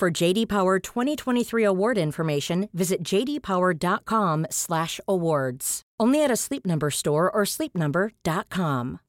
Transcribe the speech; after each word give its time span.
For 0.00 0.10
JD 0.10 0.48
Power 0.48 0.78
2023 0.78 1.62
award 1.62 1.98
information, 1.98 2.70
visit 2.72 3.02
jdpower.com/awards. 3.04 5.82
Only 6.00 6.24
at 6.24 6.30
a 6.30 6.36
Sleep 6.36 6.64
Number 6.64 6.90
store 6.90 7.30
or 7.30 7.44
sleepnumber.com. 7.44 9.00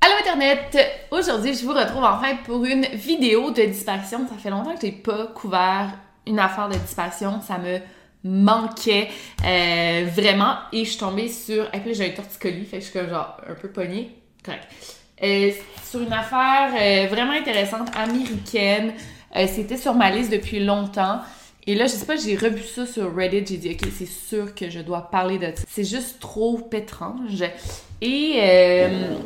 Allô 0.00 0.14
Internet! 0.18 0.76
Aujourd'hui, 1.12 1.54
je 1.54 1.64
vous 1.64 1.74
retrouve 1.74 2.02
enfin 2.02 2.34
pour 2.44 2.64
une 2.64 2.86
vidéo 2.86 3.52
de 3.52 3.66
disparition. 3.66 4.26
Ça 4.26 4.34
fait 4.34 4.50
longtemps 4.50 4.74
que 4.74 4.80
j'ai 4.80 4.90
pas 4.90 5.28
couvert 5.28 5.96
une 6.26 6.40
affaire 6.40 6.68
de 6.68 6.74
disparition. 6.74 7.40
Ça 7.40 7.58
me 7.58 7.78
manquait 8.24 9.10
euh, 9.44 10.08
vraiment. 10.12 10.56
Et 10.72 10.84
je 10.84 10.90
suis 10.90 10.98
tombée 10.98 11.28
sur. 11.28 11.72
Et 11.72 11.78
puis 11.78 11.94
j'ai 11.94 12.10
un 12.10 12.14
torticolis, 12.16 12.64
fait 12.64 12.78
que 12.78 12.84
je 12.84 12.90
suis 12.90 12.98
comme 12.98 13.10
genre 13.10 13.36
un 13.48 13.54
peu 13.54 13.68
pognée. 13.68 14.20
Correct. 14.44 15.03
Euh, 15.22 15.52
sur 15.84 16.00
une 16.00 16.12
affaire 16.12 16.72
euh, 16.74 17.06
vraiment 17.08 17.32
intéressante, 17.32 17.88
américaine. 17.96 18.92
Euh, 19.36 19.46
C'était 19.46 19.76
sur 19.76 19.94
ma 19.94 20.10
liste 20.10 20.30
depuis 20.32 20.64
longtemps. 20.64 21.20
Et 21.66 21.74
là, 21.74 21.86
je 21.86 21.92
sais 21.92 22.04
pas, 22.04 22.16
j'ai 22.16 22.36
revu 22.36 22.62
ça 22.62 22.84
sur 22.84 23.14
Reddit, 23.14 23.46
j'ai 23.46 23.56
dit, 23.56 23.70
ok, 23.80 23.88
c'est 23.96 24.08
sûr 24.08 24.54
que 24.54 24.68
je 24.68 24.80
dois 24.80 25.08
parler 25.10 25.38
de 25.38 25.46
ça. 25.46 25.62
C'est 25.68 25.84
juste 25.84 26.20
trop 26.20 26.68
étrange. 26.72 27.42
Et 28.02 28.38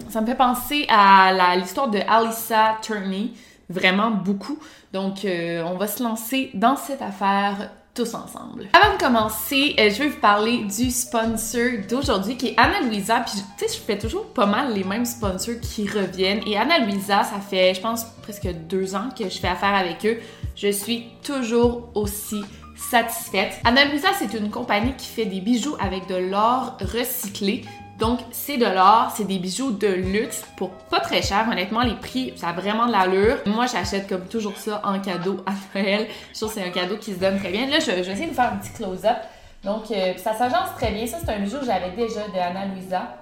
ça 0.08 0.20
me 0.20 0.26
fait 0.26 0.36
penser 0.36 0.86
à 0.88 1.56
l'histoire 1.56 1.90
de 1.90 1.98
Alyssa 2.06 2.76
Turney, 2.80 3.32
vraiment 3.68 4.12
beaucoup. 4.12 4.56
Donc, 4.92 5.26
on 5.26 5.74
va 5.74 5.88
se 5.88 6.00
lancer 6.00 6.50
dans 6.54 6.76
cette 6.76 7.02
affaire 7.02 7.72
ensemble. 8.14 8.68
Avant 8.72 8.94
de 8.94 8.98
commencer, 8.98 9.74
euh, 9.78 9.90
je 9.90 10.02
vais 10.02 10.08
vous 10.08 10.20
parler 10.20 10.58
du 10.58 10.90
sponsor 10.90 11.84
d'aujourd'hui 11.88 12.36
qui 12.36 12.48
est 12.48 12.54
Anna 12.56 12.80
Luisa. 12.80 13.20
Puis, 13.20 13.40
tu 13.58 13.66
sais, 13.66 13.74
je 13.74 13.80
fais 13.80 13.98
toujours 13.98 14.26
pas 14.26 14.46
mal 14.46 14.74
les 14.74 14.84
mêmes 14.84 15.04
sponsors 15.04 15.60
qui 15.60 15.88
reviennent. 15.88 16.40
Et 16.46 16.56
Anna 16.56 16.78
Luisa, 16.78 17.24
ça 17.24 17.40
fait, 17.40 17.74
je 17.74 17.80
pense, 17.80 18.04
presque 18.22 18.48
deux 18.68 18.94
ans 18.94 19.08
que 19.16 19.24
je 19.24 19.38
fais 19.38 19.48
affaire 19.48 19.74
avec 19.74 20.04
eux. 20.06 20.18
Je 20.56 20.70
suis 20.70 21.08
toujours 21.22 21.88
aussi 21.94 22.42
satisfaite. 22.76 23.54
Anna 23.64 23.84
Luisa, 23.86 24.08
c'est 24.18 24.34
une 24.34 24.50
compagnie 24.50 24.94
qui 24.96 25.06
fait 25.06 25.26
des 25.26 25.40
bijoux 25.40 25.76
avec 25.80 26.06
de 26.06 26.16
l'or 26.16 26.76
recyclé. 26.80 27.64
Donc, 27.98 28.20
c'est 28.30 28.58
de 28.58 28.64
l'or, 28.64 29.12
c'est 29.16 29.24
des 29.24 29.38
bijoux 29.38 29.72
de 29.72 29.88
luxe 29.88 30.44
pour 30.56 30.70
pas 30.70 31.00
très 31.00 31.20
cher. 31.20 31.48
Honnêtement, 31.50 31.82
les 31.82 31.96
prix, 31.96 32.32
ça 32.36 32.50
a 32.50 32.52
vraiment 32.52 32.86
de 32.86 32.92
l'allure. 32.92 33.38
Moi, 33.46 33.66
j'achète 33.66 34.08
comme 34.08 34.26
toujours 34.26 34.56
ça 34.56 34.80
en 34.84 35.00
cadeau 35.00 35.38
à 35.46 35.52
Noël. 35.74 36.06
Je 36.32 36.38
trouve 36.38 36.54
que 36.54 36.60
c'est 36.60 36.66
un 36.66 36.70
cadeau 36.70 36.96
qui 36.96 37.14
se 37.14 37.18
donne 37.18 37.40
très 37.40 37.50
bien. 37.50 37.66
Là, 37.66 37.80
je, 37.80 37.90
vais 37.90 38.00
essayer 38.00 38.28
de 38.28 38.34
faire 38.34 38.52
un 38.52 38.56
petit 38.56 38.72
close-up. 38.72 39.16
Donc, 39.64 39.90
euh, 39.90 40.12
ça 40.16 40.32
s'agence 40.32 40.74
très 40.76 40.92
bien. 40.92 41.08
Ça, 41.08 41.16
c'est 41.24 41.32
un 41.32 41.40
bijou 41.40 41.58
que 41.58 41.66
j'avais 41.66 41.90
déjà 41.90 42.20
de 42.28 42.38
Anna 42.38 42.66
Luisa. 42.66 43.18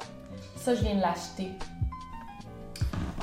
Ça, 0.57 0.75
je 0.75 0.83
viens 0.83 0.97
de 0.97 1.01
l'acheter. 1.01 1.53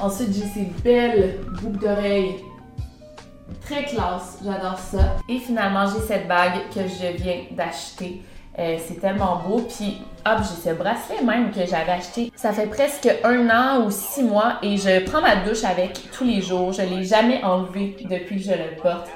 Ensuite, 0.02 0.34
j'ai 0.34 0.48
ces 0.48 0.72
belles 0.84 1.40
boucles 1.62 1.78
d'oreilles. 1.78 2.36
Très 3.62 3.86
classe, 3.86 4.40
j'adore 4.44 4.80
ça. 4.80 5.18
Et 5.30 5.38
finalement, 5.38 5.86
j'ai 5.86 6.02
cette 6.08 6.28
bague 6.28 6.68
que 6.74 6.82
je 6.82 7.16
viens 7.16 7.44
d'acheter. 7.52 8.24
Euh, 8.60 8.78
c'est 8.86 9.00
tellement 9.00 9.42
beau. 9.46 9.62
Puis, 9.62 9.98
hop, 10.26 10.38
j'ai 10.40 10.70
ce 10.70 10.76
bracelet 10.76 11.24
même 11.24 11.52
que 11.52 11.66
j'avais 11.66 11.92
acheté. 11.92 12.32
Ça 12.36 12.54
fait 12.54 12.68
presque 12.68 13.10
un 13.24 13.50
an 13.50 13.86
ou 13.86 13.92
six 13.92 14.24
mois 14.24 14.60
et 14.62 14.78
je 14.78 15.04
prends 15.06 15.22
ma 15.22 15.38
douche 15.38 15.64
avec 15.64 16.00
tous 16.12 16.24
les 16.24 16.42
jours. 16.42 16.72
Je 16.72 16.84
l'ai 16.84 17.04
jamais 17.04 17.44
enlevé 17.44 17.96
depuis 18.10 18.38
que 18.38 18.44
je 18.44 18.52
le 18.52 18.82
porte. 18.82 19.10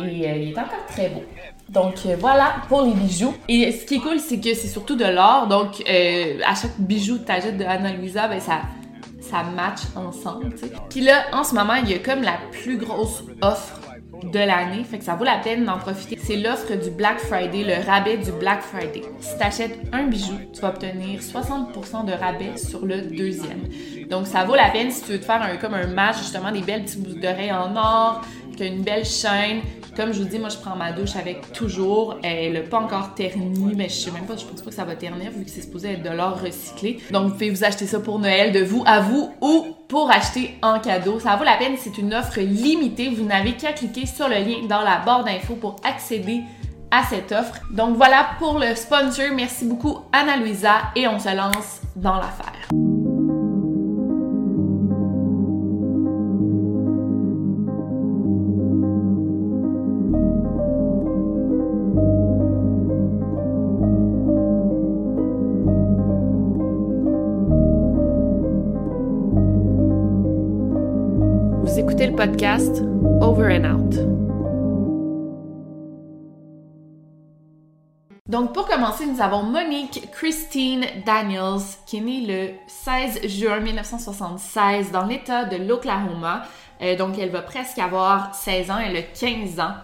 Et 0.00 0.04
euh, 0.04 0.36
il 0.36 0.52
est 0.52 0.58
encore 0.58 0.86
très 0.88 1.08
beau. 1.08 1.24
Donc 1.68 1.94
euh, 2.06 2.16
voilà 2.18 2.56
pour 2.68 2.82
les 2.82 2.92
bijoux. 2.92 3.34
Et 3.48 3.72
ce 3.72 3.84
qui 3.84 3.96
est 3.96 4.00
cool, 4.00 4.20
c'est 4.20 4.38
que 4.38 4.54
c'est 4.54 4.68
surtout 4.68 4.96
de 4.96 5.04
l'or. 5.04 5.48
Donc 5.48 5.82
à 5.86 6.54
chaque 6.54 6.78
bijou 6.78 7.18
que 7.18 7.24
tu 7.24 7.52
de 7.52 7.64
Anna 7.64 7.92
Luisa, 7.92 8.28
ben 8.28 8.40
ça, 8.40 8.60
ça 9.20 9.42
match 9.42 9.80
ensemble. 9.96 10.54
Puis 10.88 11.00
là, 11.00 11.24
en 11.32 11.42
ce 11.42 11.54
moment, 11.54 11.74
il 11.74 11.90
y 11.90 11.94
a 11.94 11.98
comme 11.98 12.22
la 12.22 12.38
plus 12.52 12.78
grosse 12.78 13.24
offre 13.42 13.87
de 14.22 14.38
l'année, 14.38 14.84
fait 14.84 14.98
que 14.98 15.04
ça 15.04 15.14
vaut 15.14 15.24
la 15.24 15.38
peine 15.38 15.64
d'en 15.64 15.78
profiter. 15.78 16.18
C'est 16.22 16.36
l'offre 16.36 16.74
du 16.74 16.90
Black 16.90 17.18
Friday, 17.18 17.64
le 17.64 17.84
rabais 17.86 18.16
du 18.16 18.32
Black 18.32 18.62
Friday. 18.62 19.02
Si 19.20 19.36
tu 19.36 19.42
achètes 19.42 19.78
un 19.92 20.04
bijou, 20.06 20.38
tu 20.52 20.60
vas 20.60 20.68
obtenir 20.68 21.20
60% 21.20 22.04
de 22.04 22.12
rabais 22.12 22.56
sur 22.56 22.84
le 22.84 23.02
deuxième. 23.02 23.68
Donc 24.08 24.26
ça 24.26 24.44
vaut 24.44 24.54
la 24.54 24.70
peine 24.70 24.90
si 24.90 25.04
tu 25.04 25.12
veux 25.12 25.20
te 25.20 25.24
faire 25.24 25.42
un, 25.42 25.56
comme 25.56 25.74
un 25.74 25.86
match, 25.86 26.18
justement 26.18 26.50
des 26.50 26.62
belles 26.62 26.84
petites 26.84 27.02
boucles 27.02 27.20
d'oreilles 27.20 27.52
en 27.52 27.76
or, 27.76 28.22
une 28.66 28.82
belle 28.82 29.04
chaîne. 29.04 29.60
Comme 29.96 30.12
je 30.12 30.22
vous 30.22 30.28
dis, 30.28 30.38
moi 30.38 30.48
je 30.48 30.56
prends 30.56 30.76
ma 30.76 30.92
douche 30.92 31.16
avec 31.16 31.52
toujours. 31.52 32.18
Elle 32.22 32.52
n'a 32.52 32.60
pas 32.60 32.78
encore 32.78 33.14
terni, 33.14 33.74
mais 33.74 33.88
je 33.88 33.94
sais 33.94 34.10
même 34.10 34.26
pas, 34.26 34.36
je 34.36 34.44
pense 34.44 34.60
pas 34.60 34.70
que 34.70 34.76
ça 34.76 34.84
va 34.84 34.96
ternir 34.96 35.30
vu 35.32 35.44
que 35.44 35.50
c'est 35.50 35.62
supposé 35.62 35.92
être 35.92 36.02
de 36.02 36.10
l'or 36.10 36.40
recyclé. 36.40 36.98
Donc 37.10 37.24
vous 37.24 37.32
pouvez 37.32 37.50
vous 37.50 37.64
acheter 37.64 37.86
ça 37.86 38.00
pour 38.00 38.18
Noël 38.18 38.52
de 38.52 38.60
vous 38.60 38.82
à 38.86 39.00
vous 39.00 39.32
ou 39.40 39.66
pour 39.88 40.10
acheter 40.10 40.56
en 40.62 40.78
cadeau. 40.78 41.18
Ça 41.18 41.36
vaut 41.36 41.44
la 41.44 41.56
peine, 41.56 41.74
c'est 41.78 41.98
une 41.98 42.14
offre 42.14 42.40
limitée. 42.40 43.08
Vous 43.08 43.24
n'avez 43.24 43.52
qu'à 43.52 43.72
cliquer 43.72 44.06
sur 44.06 44.28
le 44.28 44.36
lien 44.36 44.66
dans 44.68 44.82
la 44.82 44.98
barre 45.04 45.24
d'infos 45.24 45.54
pour 45.54 45.76
accéder 45.84 46.42
à 46.90 47.02
cette 47.04 47.32
offre. 47.32 47.54
Donc 47.70 47.96
voilà 47.96 48.28
pour 48.38 48.58
le 48.58 48.74
sponsor. 48.74 49.26
Merci 49.34 49.64
beaucoup 49.64 49.98
Anna 50.12 50.36
Luisa 50.36 50.92
et 50.96 51.06
on 51.08 51.18
se 51.18 51.34
lance 51.34 51.80
dans 51.96 52.16
l'affaire. 52.16 52.87
Podcast 72.18 72.82
Over 73.20 73.46
and 73.46 73.64
Out. 73.64 73.94
Donc, 78.28 78.52
pour 78.52 78.66
commencer, 78.66 79.06
nous 79.06 79.20
avons 79.20 79.44
Monique 79.44 80.10
Christine 80.10 80.84
Daniels, 81.06 81.60
qui 81.86 81.98
est 81.98 82.00
née 82.00 82.26
le 82.26 82.54
16 82.66 83.28
juin 83.28 83.60
1976 83.60 84.90
dans 84.90 85.04
l'État 85.06 85.44
de 85.44 85.58
l'Oklahoma. 85.58 86.42
Euh, 86.82 86.96
donc, 86.96 87.16
elle 87.20 87.30
va 87.30 87.42
presque 87.42 87.78
avoir 87.78 88.34
16 88.34 88.72
ans, 88.72 88.78
elle 88.84 88.96
a 88.96 89.02
15 89.02 89.60
ans. 89.60 89.74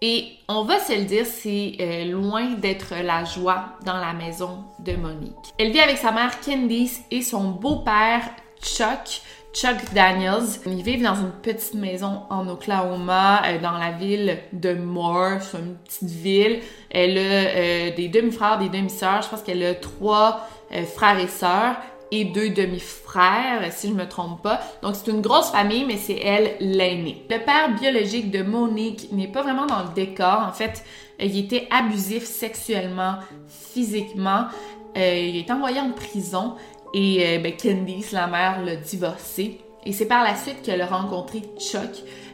Et 0.00 0.32
on 0.48 0.64
va 0.64 0.80
se 0.80 0.98
le 0.98 1.04
dire, 1.04 1.26
c'est 1.26 1.76
euh, 1.78 2.10
loin 2.10 2.54
d'être 2.54 2.92
la 3.04 3.22
joie 3.22 3.66
dans 3.86 3.98
la 3.98 4.14
maison 4.14 4.64
de 4.80 4.96
Monique. 4.96 5.54
Elle 5.60 5.70
vit 5.70 5.78
avec 5.78 5.98
sa 5.98 6.10
mère 6.10 6.40
Candice 6.40 7.02
et 7.12 7.22
son 7.22 7.50
beau-père 7.50 8.22
Chuck. 8.62 9.22
Chuck 9.52 9.92
Daniels. 9.92 10.60
Ils 10.66 10.82
vivent 10.82 11.02
dans 11.02 11.14
une 11.14 11.30
petite 11.30 11.74
maison 11.74 12.22
en 12.30 12.48
Oklahoma, 12.48 13.42
euh, 13.44 13.60
dans 13.60 13.72
la 13.72 13.90
ville 13.90 14.38
de 14.52 14.72
Moore. 14.72 15.40
C'est 15.40 15.58
une 15.58 15.74
petite 15.76 16.08
ville. 16.08 16.60
Elle 16.90 17.18
a 17.18 17.20
euh, 17.20 17.90
des 17.94 18.08
demi-frères, 18.08 18.58
des 18.58 18.70
demi-sœurs. 18.70 19.22
Je 19.22 19.28
pense 19.28 19.42
qu'elle 19.42 19.62
a 19.62 19.74
trois 19.74 20.48
euh, 20.72 20.84
frères 20.84 21.18
et 21.18 21.28
sœurs 21.28 21.76
et 22.10 22.24
deux 22.24 22.50
demi-frères, 22.50 23.70
si 23.72 23.88
je 23.88 23.94
me 23.94 24.06
trompe 24.06 24.42
pas. 24.42 24.60
Donc 24.82 24.96
c'est 24.96 25.10
une 25.10 25.22
grosse 25.22 25.50
famille, 25.50 25.84
mais 25.84 25.96
c'est 25.96 26.18
elle 26.18 26.56
l'aînée. 26.60 27.24
Le 27.30 27.38
père 27.38 27.74
biologique 27.74 28.30
de 28.30 28.42
Monique 28.42 29.10
n'est 29.12 29.28
pas 29.28 29.42
vraiment 29.42 29.66
dans 29.66 29.82
le 29.82 29.94
décor. 29.94 30.44
En 30.46 30.52
fait, 30.52 30.84
il 31.18 31.38
était 31.38 31.68
abusif 31.70 32.24
sexuellement, 32.24 33.16
physiquement. 33.48 34.44
il 34.94 35.38
est 35.38 35.50
envoyé 35.50 35.80
en 35.80 35.92
prison. 35.92 36.56
Et 36.94 37.26
euh, 37.26 37.38
ben, 37.38 37.52
Candice, 37.56 38.12
la 38.12 38.26
mère, 38.26 38.62
l'a 38.62 38.76
divorcé. 38.76 39.60
Et 39.84 39.92
c'est 39.92 40.06
par 40.06 40.22
la 40.22 40.36
suite 40.36 40.62
qu'elle 40.62 40.80
a 40.80 40.86
rencontré 40.86 41.42
Chuck. 41.58 41.90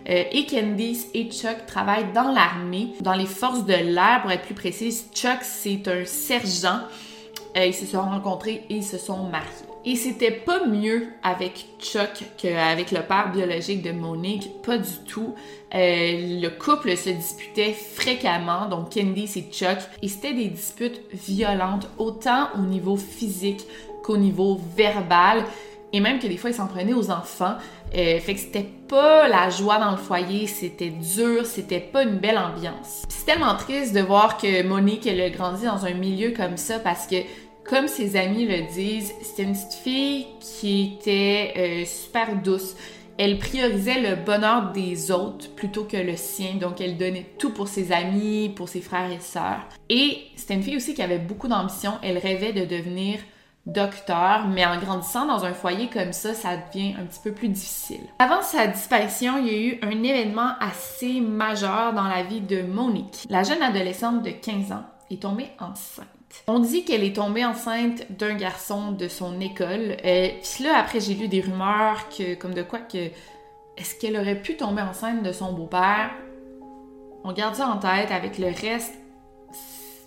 Euh, 0.08 0.24
et 0.32 0.46
Candice 0.46 1.08
et 1.14 1.30
Chuck 1.30 1.66
travaillent 1.66 2.12
dans 2.12 2.30
l'armée, 2.32 2.88
dans 3.00 3.14
les 3.14 3.26
forces 3.26 3.64
de 3.64 3.74
l'air 3.74 4.20
pour 4.22 4.30
être 4.30 4.42
plus 4.42 4.54
précise. 4.54 5.06
Chuck, 5.14 5.38
c'est 5.42 5.86
un 5.88 6.04
sergent. 6.04 6.80
Euh, 7.56 7.66
ils 7.66 7.74
se 7.74 7.86
sont 7.86 8.02
rencontrés 8.02 8.64
et 8.68 8.76
ils 8.76 8.84
se 8.84 8.98
sont 8.98 9.24
mariés. 9.24 9.48
Et 9.84 9.96
c'était 9.96 10.32
pas 10.32 10.66
mieux 10.66 11.06
avec 11.22 11.64
Chuck 11.78 12.24
qu'avec 12.36 12.90
le 12.90 13.00
père 13.00 13.30
biologique 13.32 13.80
de 13.80 13.92
Monique, 13.92 14.50
pas 14.62 14.76
du 14.76 14.98
tout. 15.06 15.34
Le 15.72 16.48
couple 16.48 16.94
se 16.96 17.08
disputait 17.08 17.72
fréquemment, 17.72 18.68
donc 18.68 18.92
Candice 18.92 19.36
et 19.36 19.46
Chuck, 19.50 19.78
et 20.02 20.08
c'était 20.08 20.34
des 20.34 20.48
disputes 20.48 21.00
violentes, 21.12 21.88
autant 21.96 22.48
au 22.56 22.62
niveau 22.62 22.96
physique 22.96 23.64
qu'au 24.08 24.16
niveau 24.16 24.58
verbal, 24.74 25.44
et 25.92 26.00
même 26.00 26.18
que 26.18 26.26
des 26.26 26.38
fois 26.38 26.48
ils 26.48 26.56
s'en 26.56 26.66
prenaient 26.66 26.94
aux 26.94 27.10
enfants. 27.10 27.56
Euh, 27.94 28.18
fait 28.20 28.34
que 28.34 28.40
c'était 28.40 28.68
pas 28.88 29.28
la 29.28 29.50
joie 29.50 29.78
dans 29.78 29.90
le 29.90 29.96
foyer, 29.98 30.46
c'était 30.46 30.90
dur, 30.90 31.44
c'était 31.44 31.80
pas 31.80 32.02
une 32.02 32.18
belle 32.18 32.38
ambiance. 32.38 33.02
c'est 33.08 33.26
tellement 33.26 33.54
triste 33.56 33.94
de 33.94 34.00
voir 34.00 34.38
que 34.38 34.62
Monique, 34.62 35.06
elle 35.06 35.20
a 35.20 35.30
grandi 35.30 35.64
dans 35.64 35.84
un 35.84 35.94
milieu 35.94 36.30
comme 36.30 36.56
ça 36.56 36.78
parce 36.78 37.06
que 37.06 37.16
comme 37.64 37.86
ses 37.86 38.16
amis 38.16 38.46
le 38.46 38.72
disent, 38.72 39.12
c'était 39.22 39.42
une 39.42 39.52
petite 39.52 39.74
fille 39.74 40.26
qui 40.40 40.96
était 40.98 41.52
euh, 41.56 41.84
super 41.84 42.34
douce. 42.36 42.74
Elle 43.18 43.38
priorisait 43.38 44.00
le 44.00 44.16
bonheur 44.16 44.72
des 44.72 45.10
autres 45.10 45.50
plutôt 45.54 45.84
que 45.84 45.96
le 45.96 46.16
sien, 46.16 46.54
donc 46.54 46.80
elle 46.80 46.96
donnait 46.96 47.26
tout 47.38 47.52
pour 47.52 47.68
ses 47.68 47.92
amis, 47.92 48.52
pour 48.54 48.68
ses 48.68 48.80
frères 48.80 49.10
et 49.10 49.20
sœurs. 49.20 49.68
Et 49.90 50.18
c'était 50.36 50.54
une 50.54 50.62
fille 50.62 50.76
aussi 50.76 50.94
qui 50.94 51.02
avait 51.02 51.18
beaucoup 51.18 51.48
d'ambition. 51.48 51.92
Elle 52.02 52.16
rêvait 52.16 52.52
de 52.52 52.64
devenir 52.64 53.18
docteur, 53.68 54.48
mais 54.48 54.64
en 54.64 54.78
grandissant 54.78 55.26
dans 55.26 55.44
un 55.44 55.52
foyer 55.52 55.88
comme 55.88 56.12
ça, 56.12 56.34
ça 56.34 56.56
devient 56.56 56.94
un 56.98 57.04
petit 57.04 57.20
peu 57.22 57.32
plus 57.32 57.48
difficile. 57.48 58.00
Avant 58.18 58.42
sa 58.42 58.66
disparition, 58.66 59.38
il 59.38 59.46
y 59.46 59.50
a 59.50 59.58
eu 59.58 59.78
un 59.82 60.02
événement 60.02 60.52
assez 60.60 61.20
majeur 61.20 61.92
dans 61.92 62.08
la 62.08 62.22
vie 62.22 62.40
de 62.40 62.62
Monique. 62.62 63.26
La 63.28 63.42
jeune 63.42 63.62
adolescente 63.62 64.22
de 64.22 64.30
15 64.30 64.72
ans 64.72 64.84
est 65.10 65.22
tombée 65.22 65.50
enceinte. 65.60 66.06
On 66.46 66.58
dit 66.58 66.84
qu'elle 66.84 67.04
est 67.04 67.16
tombée 67.16 67.44
enceinte 67.44 68.10
d'un 68.10 68.34
garçon 68.34 68.92
de 68.92 69.08
son 69.08 69.40
école. 69.40 69.96
Euh, 70.04 70.28
Puis 70.42 70.64
là, 70.64 70.78
après, 70.78 71.00
j'ai 71.00 71.14
lu 71.14 71.28
des 71.28 71.40
rumeurs 71.40 72.08
que, 72.08 72.34
comme 72.34 72.54
de 72.54 72.62
quoi 72.62 72.80
que 72.80 73.10
est-ce 73.76 73.94
qu'elle 73.94 74.16
aurait 74.16 74.40
pu 74.40 74.56
tomber 74.56 74.82
enceinte 74.82 75.22
de 75.22 75.32
son 75.32 75.52
beau-père? 75.52 76.10
On 77.24 77.32
garde 77.32 77.54
ça 77.54 77.68
en 77.68 77.78
tête 77.78 78.10
avec 78.10 78.38
le 78.38 78.46
reste. 78.46 78.94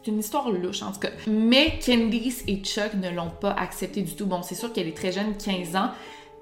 C'est 0.04 0.10
une 0.10 0.20
histoire 0.20 0.50
louche 0.50 0.82
en 0.82 0.92
tout 0.92 1.00
cas. 1.00 1.12
Mais 1.28 1.80
Candice 1.86 2.44
et 2.48 2.58
Chuck 2.58 2.96
ne 2.96 3.12
l'ont 3.12 3.30
pas 3.30 3.52
accepté 3.52 4.02
du 4.02 4.16
tout. 4.16 4.26
Bon, 4.26 4.42
c'est 4.42 4.56
sûr 4.56 4.74
qu'elle 4.74 4.88
est 4.88 4.98
très 4.98 5.12
jeune, 5.12 5.38
15 5.38 5.76
ans, 5.76 5.92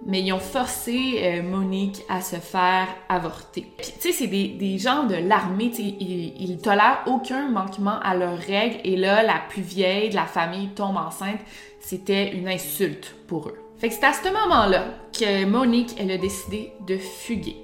mais 0.05 0.21
ils 0.21 0.31
ont 0.31 0.39
forcé 0.39 1.19
euh, 1.21 1.43
Monique 1.43 2.01
à 2.07 2.21
se 2.21 2.37
faire 2.37 2.87
avorter. 3.09 3.65
Tu 3.77 3.91
sais, 3.99 4.11
c'est 4.13 4.27
des, 4.27 4.77
gens 4.77 5.03
de 5.03 5.15
l'armée, 5.15 5.71
ils, 5.77 6.41
ils, 6.41 6.57
tolèrent 6.57 7.03
aucun 7.05 7.49
manquement 7.49 7.99
à 8.01 8.15
leurs 8.15 8.37
règles, 8.37 8.77
et 8.85 8.95
là, 8.95 9.23
la 9.23 9.41
plus 9.49 9.61
vieille 9.61 10.09
de 10.09 10.15
la 10.15 10.25
famille 10.25 10.69
tombe 10.69 10.95
enceinte, 10.95 11.41
c'était 11.81 12.33
une 12.33 12.47
insulte 12.47 13.13
pour 13.27 13.49
eux. 13.49 13.57
Fait 13.77 13.89
que 13.89 13.95
c'est 13.95 14.05
à 14.05 14.13
ce 14.13 14.23
moment-là 14.29 14.85
que 15.11 15.45
Monique, 15.45 15.95
elle 15.99 16.11
a 16.11 16.17
décidé 16.17 16.71
de 16.87 16.97
fuguer. 16.97 17.57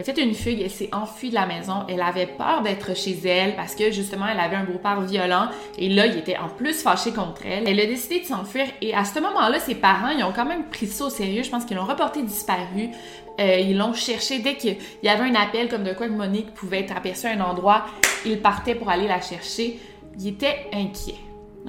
Elle 0.00 0.08
a 0.08 0.14
fait 0.14 0.22
une 0.22 0.34
fugue, 0.34 0.62
elle 0.62 0.70
s'est 0.70 0.88
enfuie 0.94 1.28
de 1.28 1.34
la 1.34 1.44
maison. 1.44 1.84
Elle 1.86 2.00
avait 2.00 2.26
peur 2.26 2.62
d'être 2.62 2.96
chez 2.96 3.18
elle 3.26 3.54
parce 3.54 3.74
que 3.74 3.90
justement, 3.90 4.24
elle 4.32 4.40
avait 4.40 4.56
un 4.56 4.64
beau-père 4.64 4.98
violent 5.02 5.48
et 5.76 5.90
là, 5.90 6.06
il 6.06 6.16
était 6.16 6.38
en 6.38 6.48
plus 6.48 6.80
fâché 6.80 7.12
contre 7.12 7.42
elle. 7.44 7.68
Elle 7.68 7.78
a 7.78 7.84
décidé 7.84 8.20
de 8.20 8.24
s'enfuir 8.24 8.64
et 8.80 8.94
à 8.94 9.04
ce 9.04 9.20
moment-là, 9.20 9.60
ses 9.60 9.74
parents, 9.74 10.08
ils 10.08 10.24
ont 10.24 10.32
quand 10.32 10.46
même 10.46 10.64
pris 10.70 10.86
ça 10.86 11.04
au 11.04 11.10
sérieux. 11.10 11.42
Je 11.42 11.50
pense 11.50 11.66
qu'ils 11.66 11.76
l'ont 11.76 11.84
reporté 11.84 12.22
disparu. 12.22 12.88
Euh, 13.40 13.58
ils 13.58 13.76
l'ont 13.76 13.92
cherché 13.92 14.38
dès 14.38 14.54
qu'il 14.54 14.78
y 15.02 15.08
avait 15.10 15.24
un 15.24 15.34
appel 15.34 15.68
comme 15.68 15.84
de 15.84 15.92
quoi 15.92 16.06
que 16.06 16.12
Monique 16.12 16.54
pouvait 16.54 16.80
être 16.80 16.96
aperçue 16.96 17.26
à 17.26 17.32
un 17.32 17.40
endroit. 17.42 17.84
Ils 18.24 18.40
partaient 18.40 18.74
pour 18.74 18.88
aller 18.88 19.06
la 19.06 19.20
chercher. 19.20 19.78
Ils 20.18 20.28
étaient 20.28 20.70
inquiets. 20.72 21.20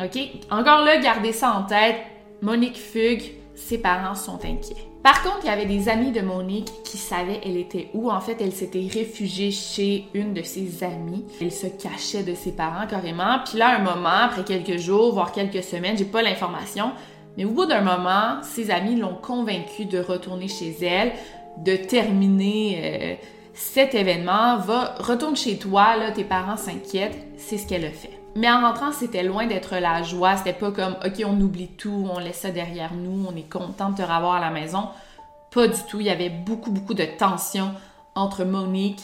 OK? 0.01 0.17
Encore 0.49 0.85
là, 0.85 0.99
gardez 0.99 1.33
ça 1.33 1.51
en 1.51 1.63
tête. 1.63 1.97
Monique 2.41 2.77
fugue, 2.77 3.23
ses 3.55 3.77
parents 3.79 4.15
sont 4.15 4.39
inquiets. 4.45 4.90
Par 5.03 5.23
contre, 5.23 5.39
il 5.43 5.47
y 5.47 5.49
avait 5.49 5.65
des 5.65 5.89
amis 5.89 6.11
de 6.11 6.21
Monique 6.21 6.71
qui 6.83 6.97
savaient 6.97 7.41
elle 7.43 7.57
était 7.57 7.89
où. 7.93 8.11
En 8.11 8.21
fait, 8.21 8.37
elle 8.39 8.51
s'était 8.51 8.87
réfugiée 8.91 9.49
chez 9.49 10.05
une 10.13 10.33
de 10.33 10.43
ses 10.43 10.83
amies. 10.83 11.25
Elle 11.41 11.51
se 11.51 11.65
cachait 11.65 12.23
de 12.23 12.35
ses 12.35 12.51
parents 12.51 12.85
carrément. 12.87 13.39
Puis 13.43 13.57
là, 13.57 13.77
un 13.77 13.83
moment, 13.83 14.09
après 14.09 14.43
quelques 14.43 14.77
jours, 14.77 15.13
voire 15.13 15.31
quelques 15.31 15.63
semaines, 15.63 15.97
j'ai 15.97 16.05
pas 16.05 16.21
l'information, 16.21 16.91
mais 17.35 17.45
au 17.45 17.49
bout 17.49 17.65
d'un 17.65 17.81
moment, 17.81 18.43
ses 18.43 18.69
amis 18.69 18.95
l'ont 18.95 19.15
convaincue 19.15 19.85
de 19.85 19.99
retourner 19.99 20.47
chez 20.47 20.75
elle, 20.83 21.13
de 21.57 21.75
terminer 21.75 22.81
euh, 22.83 23.15
cet 23.55 23.95
événement. 23.95 24.57
Va, 24.57 24.95
retourne 24.99 25.35
chez 25.35 25.57
toi, 25.57 25.97
là, 25.97 26.11
tes 26.11 26.23
parents 26.23 26.57
s'inquiètent. 26.57 27.17
C'est 27.37 27.57
ce 27.57 27.67
qu'elle 27.67 27.85
a 27.85 27.91
fait. 27.91 28.20
Mais 28.35 28.49
en 28.49 28.61
rentrant, 28.61 28.91
c'était 28.91 29.23
loin 29.23 29.45
d'être 29.45 29.75
la 29.75 30.03
joie. 30.03 30.37
C'était 30.37 30.53
pas 30.53 30.71
comme, 30.71 30.95
OK, 31.05 31.23
on 31.25 31.39
oublie 31.41 31.67
tout, 31.67 32.07
on 32.13 32.19
laisse 32.19 32.39
ça 32.39 32.51
derrière 32.51 32.93
nous, 32.93 33.25
on 33.27 33.35
est 33.35 33.49
content 33.49 33.89
de 33.89 33.97
te 33.97 34.01
revoir 34.01 34.35
à 34.35 34.39
la 34.39 34.51
maison. 34.51 34.89
Pas 35.51 35.67
du 35.67 35.81
tout. 35.89 35.99
Il 35.99 36.05
y 36.05 36.09
avait 36.09 36.29
beaucoup, 36.29 36.71
beaucoup 36.71 36.93
de 36.93 37.03
tension 37.03 37.71
entre 38.15 38.45
Monique 38.45 39.01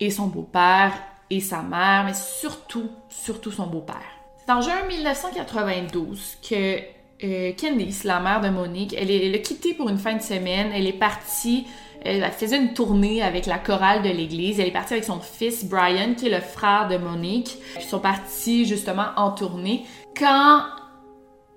et 0.00 0.10
son 0.10 0.26
beau-père 0.26 0.92
et 1.30 1.40
sa 1.40 1.62
mère, 1.62 2.04
mais 2.04 2.14
surtout, 2.14 2.90
surtout 3.08 3.52
son 3.52 3.66
beau-père. 3.66 4.02
C'est 4.44 4.52
en 4.52 4.60
juin 4.60 4.84
1992 4.88 6.38
que 6.48 6.78
euh, 7.22 7.52
Candice, 7.58 8.04
la 8.04 8.20
mère 8.20 8.40
de 8.40 8.48
Monique, 8.48 8.94
elle, 8.98 9.10
elle 9.10 9.34
a 9.34 9.38
quitté 9.38 9.74
pour 9.74 9.88
une 9.88 9.98
fin 9.98 10.14
de 10.14 10.22
semaine. 10.22 10.70
Elle 10.74 10.86
est 10.86 10.92
partie 10.92 11.66
elle 12.04 12.22
faisait 12.32 12.58
une 12.58 12.74
tournée 12.74 13.22
avec 13.22 13.46
la 13.46 13.58
chorale 13.58 14.02
de 14.02 14.10
l'église. 14.10 14.60
Elle 14.60 14.68
est 14.68 14.72
partie 14.72 14.92
avec 14.92 15.04
son 15.04 15.20
fils 15.20 15.64
Brian, 15.64 16.14
qui 16.14 16.26
est 16.26 16.30
le 16.30 16.40
frère 16.40 16.88
de 16.88 16.98
Monique. 16.98 17.58
Ils 17.76 17.82
sont 17.82 17.98
partis 17.98 18.66
justement 18.66 19.06
en 19.16 19.30
tournée. 19.30 19.86
Quand 20.16 20.64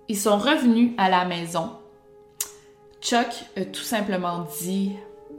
ils 0.08 0.18
sont 0.18 0.38
revenus 0.38 0.94
à 0.98 1.10
la 1.10 1.26
maison, 1.26 1.72
Chuck 3.02 3.28
a 3.58 3.66
tout 3.66 3.82
simplement 3.82 4.48
dit 4.62 4.94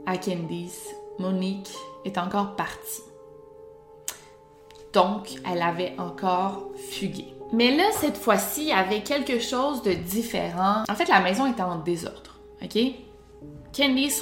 à 0.05 0.17
Candice, 0.17 0.89
Monique 1.17 1.71
est 2.05 2.17
encore 2.17 2.55
partie. 2.55 3.01
Donc, 4.93 5.35
elle 5.51 5.61
avait 5.61 5.95
encore 5.97 6.69
fugué. 6.91 7.33
Mais 7.51 7.75
là, 7.75 7.85
cette 7.93 8.17
fois-ci, 8.17 8.61
il 8.61 8.67
y 8.69 8.73
avait 8.73 9.01
quelque 9.01 9.39
chose 9.39 9.81
de 9.81 9.93
différent. 9.93 10.83
En 10.87 10.95
fait, 10.95 11.07
la 11.07 11.19
maison 11.19 11.51
était 11.51 11.61
en 11.61 11.77
désordre, 11.77 12.39
OK? 12.63 12.77
Candice 13.75 14.21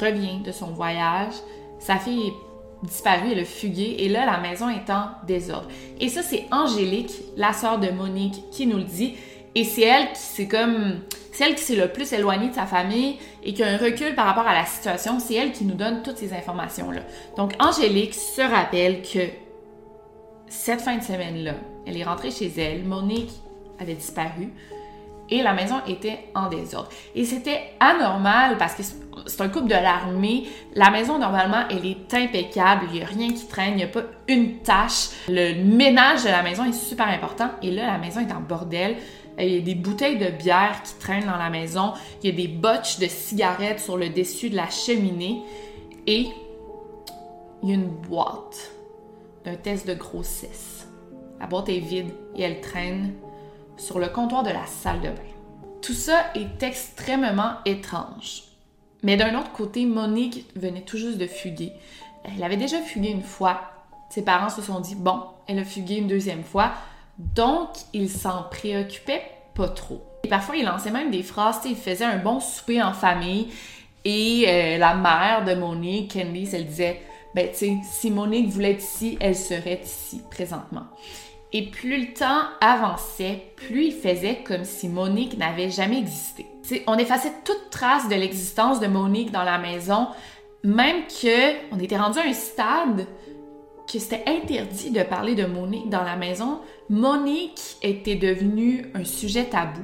revient 0.00 0.40
de 0.44 0.52
son 0.52 0.68
voyage, 0.68 1.34
sa 1.78 1.96
fille 1.96 2.28
est 2.28 2.86
disparue, 2.86 3.32
elle 3.32 3.40
a 3.40 3.44
fugué, 3.44 3.96
et 3.98 4.08
là, 4.08 4.24
la 4.26 4.38
maison 4.38 4.68
est 4.68 4.90
en 4.90 5.08
désordre. 5.26 5.68
Et 6.00 6.08
ça, 6.08 6.22
c'est 6.22 6.46
Angélique, 6.50 7.12
la 7.36 7.52
sœur 7.52 7.78
de 7.78 7.90
Monique, 7.90 8.44
qui 8.50 8.66
nous 8.66 8.78
le 8.78 8.84
dit, 8.84 9.14
et 9.54 9.64
c'est 9.64 9.82
elle 9.82 10.12
qui 10.12 10.18
c'est 10.20 10.48
comme 10.48 11.00
celle 11.32 11.54
qui 11.54 11.62
s'est 11.62 11.76
le 11.76 11.88
plus 11.88 12.12
éloignée 12.12 12.48
de 12.48 12.54
sa 12.54 12.66
famille 12.66 13.16
et 13.44 13.54
qui 13.54 13.62
a 13.62 13.68
un 13.68 13.76
recul 13.76 14.14
par 14.16 14.26
rapport 14.26 14.46
à 14.46 14.54
la 14.54 14.66
situation, 14.66 15.20
c'est 15.20 15.34
elle 15.34 15.52
qui 15.52 15.64
nous 15.64 15.74
donne 15.74 16.02
toutes 16.02 16.18
ces 16.18 16.32
informations-là. 16.32 17.02
Donc 17.36 17.54
Angélique 17.60 18.14
se 18.14 18.40
rappelle 18.40 19.02
que 19.02 19.20
cette 20.48 20.80
fin 20.80 20.96
de 20.96 21.02
semaine-là, 21.02 21.54
elle 21.86 21.96
est 21.96 22.02
rentrée 22.04 22.32
chez 22.32 22.52
elle, 22.58 22.82
Monique 22.82 23.30
avait 23.78 23.94
disparu 23.94 24.52
et 25.30 25.42
la 25.42 25.52
maison 25.52 25.76
était 25.86 26.30
en 26.34 26.48
désordre. 26.48 26.88
Et 27.14 27.24
c'était 27.24 27.72
anormal 27.80 28.56
parce 28.58 28.74
que 28.74 28.82
c'est 29.26 29.40
un 29.40 29.48
couple 29.48 29.68
de 29.68 29.74
l'armée. 29.74 30.44
La 30.74 30.90
maison, 30.90 31.18
normalement, 31.18 31.64
elle 31.70 31.84
est 31.84 32.14
impeccable. 32.14 32.86
Il 32.88 32.98
n'y 32.98 33.02
a 33.02 33.06
rien 33.06 33.28
qui 33.32 33.46
traîne, 33.46 33.72
il 33.72 33.76
n'y 33.76 33.82
a 33.82 33.88
pas 33.88 34.04
une 34.26 34.58
tâche. 34.58 35.10
Le 35.28 35.62
ménage 35.64 36.24
de 36.24 36.28
la 36.28 36.42
maison 36.42 36.64
est 36.64 36.72
super 36.72 37.08
important. 37.08 37.50
Et 37.62 37.70
là, 37.70 37.86
la 37.86 37.98
maison 37.98 38.20
est 38.20 38.32
en 38.32 38.40
bordel. 38.40 38.96
Il 39.38 39.54
y 39.54 39.58
a 39.58 39.60
des 39.60 39.74
bouteilles 39.74 40.18
de 40.18 40.30
bière 40.30 40.82
qui 40.82 40.94
traînent 40.94 41.26
dans 41.26 41.36
la 41.36 41.50
maison. 41.50 41.92
Il 42.22 42.30
y 42.30 42.32
a 42.32 42.36
des 42.36 42.48
botches 42.48 42.98
de 42.98 43.06
cigarettes 43.06 43.80
sur 43.80 43.96
le 43.96 44.08
dessus 44.08 44.50
de 44.50 44.56
la 44.56 44.68
cheminée. 44.68 45.42
Et 46.06 46.28
il 47.62 47.68
y 47.68 47.72
a 47.72 47.74
une 47.74 47.88
boîte 47.88 48.72
d'un 49.44 49.56
test 49.56 49.86
de 49.86 49.94
grossesse. 49.94 50.88
La 51.38 51.46
boîte 51.46 51.68
est 51.68 51.78
vide 51.78 52.10
et 52.34 52.42
elle 52.42 52.60
traîne 52.60 53.14
sur 53.78 53.98
le 53.98 54.08
comptoir 54.08 54.42
de 54.42 54.50
la 54.50 54.66
salle 54.66 55.00
de 55.00 55.08
bain. 55.08 55.22
Tout 55.80 55.94
ça 55.94 56.26
est 56.34 56.62
extrêmement 56.62 57.54
étrange. 57.64 58.42
Mais 59.02 59.16
d'un 59.16 59.38
autre 59.38 59.52
côté, 59.52 59.86
Monique 59.86 60.44
venait 60.56 60.82
tout 60.82 60.98
juste 60.98 61.18
de 61.18 61.26
fuguer. 61.26 61.72
Elle 62.24 62.42
avait 62.42 62.56
déjà 62.56 62.80
fugué 62.80 63.10
une 63.10 63.22
fois. 63.22 63.60
Ses 64.10 64.22
parents 64.22 64.50
se 64.50 64.62
sont 64.62 64.80
dit, 64.80 64.96
bon, 64.96 65.22
elle 65.46 65.58
a 65.58 65.64
fugué 65.64 65.96
une 65.96 66.08
deuxième 66.08 66.42
fois, 66.42 66.72
donc 67.18 67.68
ils 67.92 68.10
s'en 68.10 68.44
préoccupaient 68.50 69.22
pas 69.54 69.68
trop. 69.68 70.02
Et 70.24 70.28
parfois, 70.28 70.56
il 70.56 70.64
lançait 70.64 70.90
même 70.90 71.10
des 71.10 71.22
phrases, 71.22 71.60
il 71.64 71.76
faisait 71.76 72.04
un 72.04 72.18
bon 72.18 72.40
souper 72.40 72.82
en 72.82 72.92
famille, 72.92 73.48
et 74.04 74.44
euh, 74.48 74.78
la 74.78 74.94
mère 74.94 75.44
de 75.44 75.54
Monique, 75.54 76.14
Candice, 76.14 76.54
elle 76.54 76.66
disait, 76.66 77.02
ben 77.34 77.48
tu 77.50 77.58
sais, 77.58 77.76
si 77.84 78.10
Monique 78.10 78.48
voulait 78.48 78.72
être 78.72 78.82
ici, 78.82 79.18
elle 79.20 79.36
serait 79.36 79.80
ici 79.84 80.22
présentement. 80.30 80.84
Et 81.52 81.62
plus 81.62 81.98
le 81.98 82.12
temps 82.12 82.42
avançait, 82.60 83.52
plus 83.56 83.86
il 83.86 83.92
faisait 83.92 84.42
comme 84.46 84.64
si 84.64 84.88
Monique 84.88 85.38
n'avait 85.38 85.70
jamais 85.70 85.98
existé. 85.98 86.46
on 86.86 86.98
effaçait 86.98 87.32
toute 87.44 87.70
trace 87.70 88.08
de 88.08 88.14
l'existence 88.14 88.80
de 88.80 88.86
Monique 88.86 89.32
dans 89.32 89.44
la 89.44 89.58
maison, 89.58 90.08
même 90.62 91.04
que 91.06 91.72
on 91.72 91.78
était 91.78 91.96
rendu 91.96 92.18
à 92.18 92.24
un 92.24 92.32
stade 92.34 93.06
que 93.90 93.98
c'était 93.98 94.24
interdit 94.26 94.90
de 94.90 95.02
parler 95.02 95.34
de 95.34 95.46
Monique 95.46 95.88
dans 95.88 96.04
la 96.04 96.16
maison. 96.16 96.60
Monique 96.90 97.78
était 97.80 98.16
devenue 98.16 98.92
un 98.94 99.04
sujet 99.04 99.44
tabou. 99.44 99.80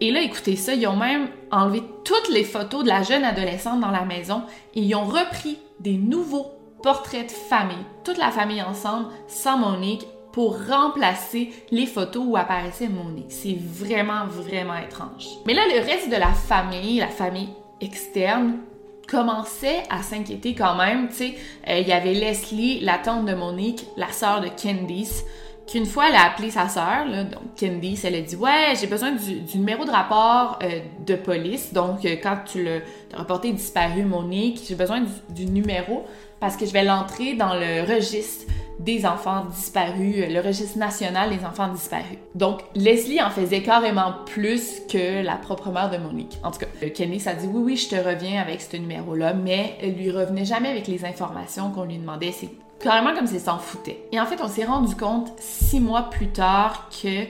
Et 0.00 0.10
là, 0.10 0.20
écoutez 0.20 0.56
ça, 0.56 0.74
ils 0.74 0.88
ont 0.88 0.96
même 0.96 1.28
enlevé 1.52 1.84
toutes 2.04 2.28
les 2.28 2.42
photos 2.42 2.82
de 2.82 2.88
la 2.88 3.04
jeune 3.04 3.22
adolescente 3.22 3.78
dans 3.78 3.92
la 3.92 4.04
maison 4.04 4.42
et 4.74 4.80
ils 4.80 4.94
ont 4.96 5.04
repris 5.04 5.58
des 5.78 5.96
nouveaux 5.96 6.50
portraits 6.82 7.28
de 7.28 7.32
famille, 7.32 7.86
toute 8.02 8.18
la 8.18 8.32
famille 8.32 8.62
ensemble, 8.62 9.06
sans 9.28 9.56
Monique, 9.56 10.04
pour 10.32 10.58
remplacer 10.66 11.52
les 11.70 11.86
photos 11.86 12.24
où 12.26 12.36
apparaissait 12.36 12.88
Monique. 12.88 13.30
C'est 13.30 13.56
vraiment, 13.58 14.26
vraiment 14.26 14.76
étrange. 14.76 15.26
Mais 15.46 15.54
là, 15.54 15.62
le 15.68 15.84
reste 15.84 16.08
de 16.08 16.16
la 16.16 16.32
famille, 16.32 16.98
la 16.98 17.08
famille 17.08 17.50
externe, 17.80 18.58
commençait 19.08 19.82
à 19.90 20.02
s'inquiéter 20.02 20.54
quand 20.54 20.74
même. 20.74 21.08
Tu 21.08 21.14
sais, 21.14 21.34
euh, 21.68 21.78
il 21.80 21.88
y 21.88 21.92
avait 21.92 22.14
Leslie, 22.14 22.80
la 22.80 22.98
tante 22.98 23.26
de 23.26 23.34
Monique, 23.34 23.86
la 23.96 24.10
sœur 24.10 24.40
de 24.40 24.48
Candice, 24.48 25.24
qu'une 25.66 25.86
fois 25.86 26.08
elle 26.08 26.16
a 26.16 26.24
appelé 26.24 26.50
sa 26.50 26.68
sœur, 26.68 27.06
donc 27.06 27.58
Candice, 27.58 28.04
elle 28.04 28.16
a 28.16 28.20
dit 28.20 28.36
ouais 28.36 28.74
j'ai 28.80 28.86
besoin 28.86 29.12
du, 29.12 29.58
numéro 29.58 29.84
de 29.84 29.90
rapport 29.90 30.58
euh, 30.62 30.80
de 31.06 31.14
police. 31.14 31.72
Donc 31.72 32.04
euh, 32.04 32.16
quand 32.22 32.38
tu 32.44 32.64
l'as 32.64 32.80
rapporté 33.14 33.52
disparu 33.52 34.02
Monique, 34.04 34.60
j'ai 34.66 34.74
besoin 34.74 35.04
du, 35.28 35.46
numéro 35.46 36.04
parce 36.40 36.56
que 36.56 36.66
je 36.66 36.72
vais 36.72 36.84
l'entrer 36.84 37.34
dans 37.34 37.54
le 37.54 37.82
registre 37.94 38.46
des 38.84 39.06
enfants 39.06 39.44
disparus, 39.46 40.26
le 40.28 40.40
registre 40.40 40.78
national 40.78 41.36
des 41.36 41.44
enfants 41.44 41.68
disparus. 41.68 42.18
Donc, 42.34 42.62
Leslie 42.74 43.22
en 43.22 43.30
faisait 43.30 43.62
carrément 43.62 44.14
plus 44.26 44.82
que 44.90 45.22
la 45.22 45.36
propre 45.36 45.70
mère 45.70 45.90
de 45.90 45.98
Monique. 45.98 46.38
En 46.42 46.50
tout 46.50 46.58
cas, 46.58 46.66
Candice 46.96 47.26
a 47.26 47.34
dit 47.34 47.46
oui, 47.46 47.62
oui, 47.64 47.76
je 47.76 47.88
te 47.88 47.96
reviens 47.96 48.40
avec 48.40 48.60
ce 48.60 48.76
numéro-là, 48.76 49.34
mais 49.34 49.76
elle 49.80 49.94
lui 49.94 50.10
revenait 50.10 50.44
jamais 50.44 50.68
avec 50.68 50.88
les 50.88 51.04
informations 51.04 51.70
qu'on 51.70 51.84
lui 51.84 51.98
demandait. 51.98 52.32
C'est 52.32 52.50
carrément 52.80 53.14
comme 53.14 53.26
s'il 53.26 53.40
s'en 53.40 53.58
foutait. 53.58 54.02
Et 54.10 54.20
en 54.20 54.26
fait, 54.26 54.40
on 54.42 54.48
s'est 54.48 54.64
rendu 54.64 54.96
compte 54.96 55.32
six 55.38 55.80
mois 55.80 56.10
plus 56.10 56.28
tard 56.28 56.88
que 56.90 57.26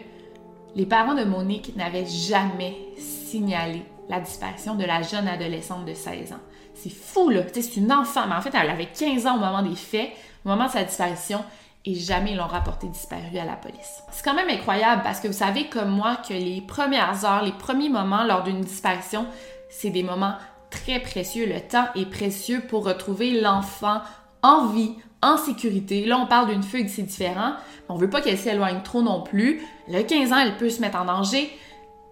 les 0.74 0.86
parents 0.86 1.14
de 1.14 1.24
Monique 1.24 1.76
n'avaient 1.76 2.06
jamais 2.06 2.76
signalé 2.98 3.82
la 4.08 4.20
disparition 4.20 4.74
de 4.74 4.84
la 4.84 5.02
jeune 5.02 5.28
adolescente 5.28 5.84
de 5.84 5.94
16 5.94 6.32
ans. 6.32 6.40
C'est 6.74 6.92
fou, 6.92 7.28
là. 7.28 7.42
C'est 7.52 7.76
une 7.76 7.92
enfant, 7.92 8.26
mais 8.26 8.34
en 8.34 8.40
fait, 8.40 8.52
elle 8.54 8.70
avait 8.70 8.86
15 8.86 9.26
ans 9.26 9.36
au 9.36 9.40
moment 9.40 9.62
des 9.62 9.76
faits, 9.76 10.10
moment 10.44 10.66
de 10.66 10.70
sa 10.70 10.84
disparition, 10.84 11.44
et 11.84 11.94
jamais 11.94 12.32
ils 12.32 12.36
l'ont 12.36 12.46
rapporté 12.46 12.86
disparu 12.86 13.38
à 13.38 13.44
la 13.44 13.56
police. 13.56 14.02
C'est 14.10 14.24
quand 14.24 14.34
même 14.34 14.48
incroyable 14.48 15.02
parce 15.02 15.20
que 15.20 15.26
vous 15.26 15.32
savez 15.32 15.68
comme 15.68 15.90
moi 15.90 16.16
que 16.16 16.32
les 16.32 16.60
premières 16.60 17.24
heures, 17.24 17.42
les 17.42 17.52
premiers 17.52 17.88
moments 17.88 18.24
lors 18.24 18.44
d'une 18.44 18.60
disparition, 18.60 19.26
c'est 19.68 19.90
des 19.90 20.02
moments 20.02 20.34
très 20.70 21.00
précieux. 21.00 21.46
Le 21.46 21.60
temps 21.60 21.86
est 21.96 22.06
précieux 22.06 22.60
pour 22.60 22.84
retrouver 22.84 23.40
l'enfant 23.40 24.00
en 24.42 24.66
vie, 24.66 24.94
en 25.22 25.36
sécurité. 25.36 26.04
Là, 26.04 26.18
on 26.18 26.26
parle 26.26 26.50
d'une 26.50 26.62
fugue, 26.62 26.88
c'est 26.88 27.02
différent. 27.02 27.54
On 27.88 27.96
veut 27.96 28.10
pas 28.10 28.20
qu'elle 28.20 28.38
s'éloigne 28.38 28.82
trop 28.82 29.02
non 29.02 29.22
plus. 29.22 29.60
A 29.92 30.02
15 30.02 30.32
ans, 30.32 30.38
elle 30.38 30.56
peut 30.56 30.70
se 30.70 30.80
mettre 30.80 30.98
en 30.98 31.04
danger. 31.04 31.50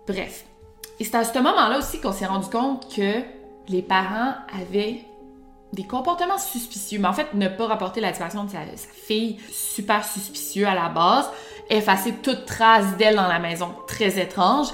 Bref. 0.07 0.45
Et 0.99 1.05
c'est 1.05 1.17
à 1.17 1.25
ce 1.25 1.39
moment-là 1.39 1.79
aussi 1.79 2.01
qu'on 2.01 2.13
s'est 2.13 2.27
rendu 2.27 2.49
compte 2.51 2.95
que 2.95 3.23
les 3.69 3.83
parents 3.83 4.35
avaient 4.53 5.05
des 5.73 5.85
comportements 5.85 6.39
suspicieux. 6.39 6.99
Mais 6.99 7.09
en 7.09 7.13
fait, 7.13 7.35
ne 7.35 7.49
pas 7.49 7.67
rapporter 7.67 8.01
la 8.01 8.11
disparition 8.11 8.45
de 8.45 8.51
sa, 8.51 8.61
fille, 8.93 9.39
super 9.51 10.05
suspicieux 10.05 10.67
à 10.67 10.75
la 10.75 10.89
base, 10.89 11.31
effacer 11.69 12.15
toute 12.23 12.47
trace 12.47 12.97
d'elle 12.97 13.17
dans 13.17 13.29
la 13.29 13.39
maison, 13.39 13.75
très 13.87 14.21
étrange. 14.21 14.69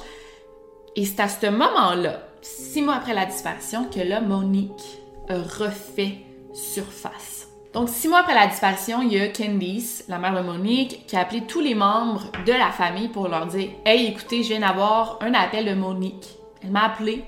Et 0.94 1.04
c'est 1.04 1.20
à 1.20 1.28
ce 1.28 1.46
moment-là, 1.46 2.20
six 2.40 2.82
mois 2.82 2.94
après 2.94 3.14
la 3.14 3.26
disparition, 3.26 3.84
que 3.84 4.00
là, 4.00 4.20
Monique 4.20 5.00
refait 5.28 6.18
surface. 6.54 7.48
Donc, 7.74 7.90
six 7.90 8.08
mois 8.08 8.20
après 8.20 8.34
la 8.34 8.46
disparition, 8.46 9.02
il 9.02 9.12
y 9.12 9.20
a 9.20 9.28
Candice, 9.28 10.04
la 10.08 10.18
mère 10.18 10.34
de 10.34 10.40
Monique, 10.40 11.06
qui 11.06 11.14
a 11.14 11.20
appelé 11.20 11.42
tous 11.42 11.60
les 11.60 11.74
membres 11.74 12.32
de 12.46 12.52
la 12.52 12.70
famille 12.70 13.08
pour 13.08 13.28
leur 13.28 13.46
dire 13.46 13.68
Hey, 13.84 14.06
écoutez, 14.06 14.42
je 14.42 14.48
viens 14.48 14.60
d'avoir 14.60 15.18
un 15.20 15.34
appel 15.34 15.66
de 15.66 15.74
Monique. 15.74 16.38
Elle 16.62 16.70
m'a 16.70 16.84
appelé, 16.86 17.22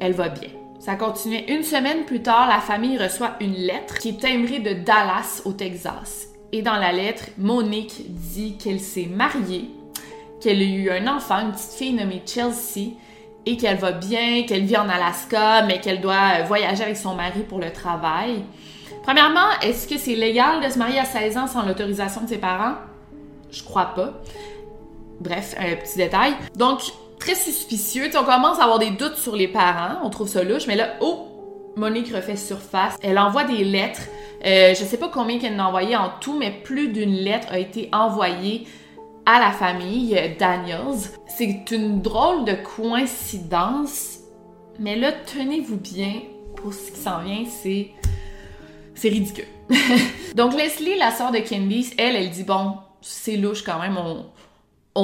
elle 0.00 0.14
va 0.14 0.28
bien. 0.28 0.65
Ça 0.86 0.94
continuait. 0.94 1.46
Une 1.48 1.64
semaine 1.64 2.04
plus 2.04 2.22
tard, 2.22 2.46
la 2.46 2.60
famille 2.60 2.96
reçoit 2.96 3.32
une 3.40 3.54
lettre 3.54 3.98
qui 3.98 4.10
est 4.10 4.20
timbrée 4.20 4.60
de 4.60 4.72
Dallas, 4.72 5.42
au 5.44 5.52
Texas. 5.52 6.28
Et 6.52 6.62
dans 6.62 6.76
la 6.76 6.92
lettre, 6.92 7.24
Monique 7.38 8.04
dit 8.08 8.56
qu'elle 8.56 8.78
s'est 8.78 9.08
mariée, 9.10 9.68
qu'elle 10.40 10.60
a 10.60 10.64
eu 10.64 10.88
un 10.90 11.08
enfant, 11.08 11.40
une 11.40 11.50
petite 11.50 11.72
fille 11.72 11.92
nommée 11.92 12.22
Chelsea, 12.24 12.92
et 13.46 13.56
qu'elle 13.56 13.78
va 13.78 13.90
bien, 13.90 14.44
qu'elle 14.44 14.62
vit 14.62 14.76
en 14.76 14.88
Alaska, 14.88 15.62
mais 15.62 15.80
qu'elle 15.80 16.00
doit 16.00 16.42
voyager 16.46 16.84
avec 16.84 16.96
son 16.96 17.16
mari 17.16 17.40
pour 17.40 17.58
le 17.58 17.72
travail. 17.72 18.44
Premièrement, 19.02 19.58
est-ce 19.62 19.88
que 19.88 19.98
c'est 19.98 20.14
légal 20.14 20.64
de 20.64 20.70
se 20.70 20.78
marier 20.78 21.00
à 21.00 21.04
16 21.04 21.36
ans 21.36 21.46
sans 21.48 21.66
l'autorisation 21.66 22.20
de 22.20 22.28
ses 22.28 22.38
parents? 22.38 22.76
Je 23.50 23.64
crois 23.64 23.86
pas. 23.86 24.22
Bref, 25.18 25.56
un 25.58 25.74
petit 25.74 25.96
détail. 25.96 26.34
Donc, 26.54 26.82
très 27.18 27.34
suspicieux. 27.34 28.10
on 28.18 28.24
commence 28.24 28.58
à 28.58 28.64
avoir 28.64 28.78
des 28.78 28.90
doutes 28.90 29.16
sur 29.16 29.36
les 29.36 29.48
parents. 29.48 29.98
On 30.02 30.10
trouve 30.10 30.28
ça 30.28 30.42
louche. 30.42 30.66
Mais 30.66 30.76
là, 30.76 30.94
oh, 31.00 31.28
Monique 31.76 32.14
refait 32.14 32.36
surface. 32.36 32.96
Elle 33.02 33.18
envoie 33.18 33.44
des 33.44 33.64
lettres. 33.64 34.02
Euh, 34.44 34.74
je 34.74 34.84
sais 34.84 34.98
pas 34.98 35.08
combien 35.08 35.38
qu'elle 35.38 35.60
en 35.60 35.74
en 35.74 36.10
tout, 36.20 36.38
mais 36.38 36.50
plus 36.50 36.88
d'une 36.88 37.14
lettre 37.14 37.48
a 37.50 37.58
été 37.58 37.88
envoyée 37.92 38.66
à 39.24 39.40
la 39.40 39.50
famille 39.50 40.18
Daniels. 40.38 41.10
C'est 41.26 41.70
une 41.70 42.00
drôle 42.00 42.44
de 42.44 42.52
coïncidence. 42.52 44.18
Mais 44.78 44.96
là, 44.96 45.12
tenez-vous 45.12 45.78
bien, 45.78 46.12
pour 46.56 46.72
ce 46.72 46.90
qui 46.90 47.00
s'en 47.00 47.20
vient, 47.22 47.44
c'est 47.44 47.90
c'est 48.94 49.08
ridicule. 49.10 49.46
Donc 50.34 50.54
Leslie, 50.54 50.96
la 50.98 51.10
sœur 51.10 51.30
de 51.30 51.38
Candice, 51.38 51.92
elle, 51.98 52.16
elle 52.16 52.30
dit 52.30 52.44
bon, 52.44 52.76
c'est 53.00 53.36
louche 53.36 53.62
quand 53.62 53.78
même, 53.78 53.98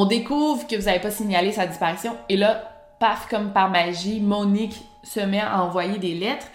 découvre 0.07 0.67
que 0.67 0.77
vous 0.77 0.85
n'avez 0.85 1.01
pas 1.01 1.11
signalé 1.11 1.53
sa 1.53 1.67
disparition. 1.67 2.17
Et 2.29 2.37
là, 2.37 2.73
paf, 2.99 3.29
comme 3.29 3.53
par 3.53 3.71
magie, 3.71 4.21
Monique 4.21 4.83
se 5.05 5.21
met 5.21 5.41
à 5.41 5.63
envoyer 5.63 5.99
des 5.99 6.15
lettres. 6.15 6.47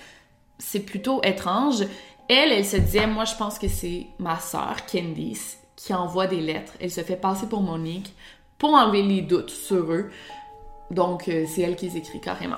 C'est 0.58 0.80
plutôt 0.80 1.22
étrange. 1.24 1.82
Elle, 2.30 2.52
elle 2.52 2.66
se 2.66 2.78
disait, 2.78 3.08
moi 3.08 3.26
je 3.26 3.36
pense 3.36 3.60
que 3.60 3.68
c'est 3.68 4.08
ma 4.20 4.40
sœur 4.40 4.78
Candice 4.92 5.60
qui 5.76 5.94
envoie 5.94 6.28
des 6.28 6.42
lettres. 6.42 6.74
Elle 6.82 6.92
se 6.92 7.02
fait 7.02 7.16
passer 7.16 7.48
pour 7.48 7.62
Monique 7.62 8.14
pour 8.58 8.74
enlever 8.74 9.04
les 9.04 9.22
doutes 9.22 9.52
sur 9.52 9.92
eux. 9.92 10.10
Donc, 10.90 11.28
euh, 11.28 11.46
c'est 11.48 11.62
elle 11.62 11.76
qui 11.76 11.88
les 11.90 11.98
écrit 11.98 12.20
carrément. 12.20 12.58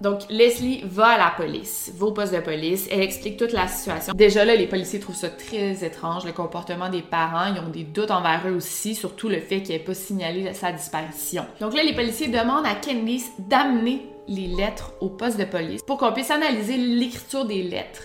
Donc, 0.00 0.20
Leslie 0.30 0.82
va 0.84 1.08
à 1.08 1.18
la 1.18 1.32
police, 1.36 1.92
va 1.94 2.06
au 2.06 2.12
poste 2.12 2.34
de 2.34 2.40
police, 2.40 2.88
elle 2.90 3.02
explique 3.02 3.36
toute 3.36 3.52
la 3.52 3.68
situation. 3.68 4.14
Déjà 4.14 4.46
là, 4.46 4.56
les 4.56 4.66
policiers 4.66 4.98
trouvent 4.98 5.16
ça 5.16 5.28
très 5.28 5.84
étrange, 5.84 6.24
le 6.24 6.32
comportement 6.32 6.88
des 6.88 7.02
parents. 7.02 7.54
Ils 7.54 7.60
ont 7.60 7.68
des 7.68 7.84
doutes 7.84 8.10
envers 8.10 8.42
eux 8.48 8.54
aussi, 8.54 8.94
surtout 8.94 9.28
le 9.28 9.40
fait 9.40 9.62
qu'elle 9.62 9.76
n'ait 9.76 9.84
pas 9.84 9.94
signalé 9.94 10.54
sa 10.54 10.72
disparition. 10.72 11.44
Donc 11.60 11.74
là, 11.74 11.82
les 11.82 11.94
policiers 11.94 12.28
demandent 12.28 12.66
à 12.66 12.74
Candice 12.74 13.30
d'amener 13.38 14.06
les 14.26 14.46
lettres 14.46 14.94
au 15.00 15.08
poste 15.08 15.38
de 15.38 15.44
police 15.44 15.82
pour 15.82 15.98
qu'on 15.98 16.12
puisse 16.12 16.30
analyser 16.30 16.76
l'écriture 16.76 17.44
des 17.44 17.62
lettres 17.62 18.04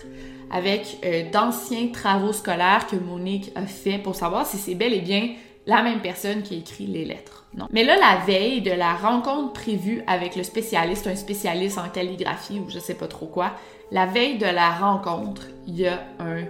avec 0.51 0.97
euh, 1.05 1.29
d'anciens 1.31 1.87
travaux 1.93 2.33
scolaires 2.33 2.87
que 2.87 2.95
Monique 2.95 3.51
a 3.55 3.65
fait 3.65 3.99
pour 3.99 4.15
savoir 4.15 4.45
si 4.45 4.57
c'est 4.57 4.75
bel 4.75 4.93
et 4.93 5.01
bien 5.01 5.35
la 5.65 5.81
même 5.81 6.01
personne 6.01 6.43
qui 6.43 6.57
écrit 6.57 6.87
les 6.87 7.05
lettres. 7.05 7.44
Mais 7.71 7.83
là, 7.83 7.95
la 7.97 8.25
veille 8.25 8.61
de 8.61 8.71
la 8.71 8.93
rencontre 8.93 9.53
prévue 9.53 10.03
avec 10.07 10.35
le 10.35 10.43
spécialiste, 10.43 11.07
un 11.07 11.15
spécialiste 11.15 11.77
en 11.77 11.89
calligraphie 11.89 12.59
ou 12.59 12.69
je 12.69 12.79
sais 12.79 12.95
pas 12.95 13.07
trop 13.07 13.27
quoi, 13.27 13.53
la 13.91 14.05
veille 14.05 14.37
de 14.37 14.45
la 14.45 14.71
rencontre, 14.71 15.43
il 15.67 15.79
y 15.79 15.87
a 15.87 15.99
un 16.19 16.43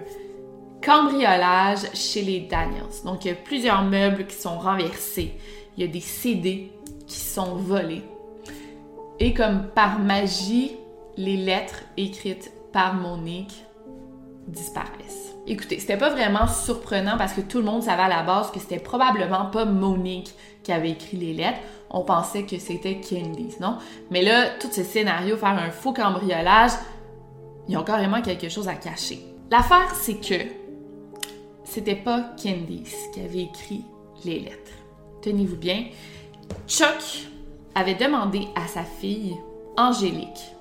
cambriolage 0.84 1.92
chez 1.94 2.22
les 2.22 2.40
Daniels. 2.40 2.84
Donc, 3.04 3.24
il 3.24 3.28
y 3.28 3.30
a 3.30 3.34
plusieurs 3.34 3.82
meubles 3.82 4.26
qui 4.26 4.36
sont 4.36 4.58
renversés. 4.58 5.34
Il 5.76 5.84
y 5.84 5.88
a 5.88 5.90
des 5.90 6.00
CD 6.00 6.72
qui 7.06 7.18
sont 7.18 7.56
volés. 7.56 8.04
Et 9.18 9.32
comme 9.32 9.68
par 9.74 9.98
magie, 9.98 10.76
les 11.16 11.36
lettres 11.36 11.82
écrites 11.96 12.52
par 12.72 12.94
Monique 12.94 13.64
disparaissent. 14.46 15.34
Écoutez, 15.46 15.78
c'était 15.78 15.96
pas 15.96 16.10
vraiment 16.10 16.46
surprenant 16.48 17.16
parce 17.16 17.32
que 17.32 17.40
tout 17.40 17.58
le 17.58 17.64
monde 17.64 17.82
savait 17.82 18.02
à 18.02 18.08
la 18.08 18.22
base 18.22 18.50
que 18.50 18.58
c'était 18.58 18.78
probablement 18.78 19.46
pas 19.46 19.64
Monique 19.64 20.34
qui 20.66 20.72
avait 20.72 20.90
écrit 20.90 21.16
les 21.16 21.32
lettres. 21.32 21.60
On 21.90 22.02
pensait 22.02 22.42
que 22.42 22.58
c'était 22.58 23.00
Candice, 23.00 23.60
non? 23.60 23.78
Mais 24.10 24.22
là, 24.22 24.50
tout 24.58 24.68
ce 24.70 24.82
scénario, 24.82 25.36
faire 25.36 25.56
un 25.56 25.70
faux 25.70 25.92
cambriolage, 25.92 26.72
ils 27.68 27.76
ont 27.76 27.84
carrément 27.84 28.20
quelque 28.20 28.48
chose 28.48 28.66
à 28.66 28.74
cacher. 28.74 29.20
L'affaire, 29.48 29.94
c'est 29.94 30.16
que 30.20 30.44
c'était 31.62 31.94
pas 31.94 32.32
Candice 32.42 32.96
qui 33.14 33.20
avait 33.20 33.44
écrit 33.44 33.84
les 34.24 34.40
lettres. 34.40 34.72
Tenez-vous 35.22 35.56
bien, 35.56 35.84
Chuck 36.66 37.28
avait 37.76 37.94
demandé 37.94 38.48
à 38.56 38.66
sa 38.66 38.82
fille, 38.82 39.36
Angélique, 39.76 40.52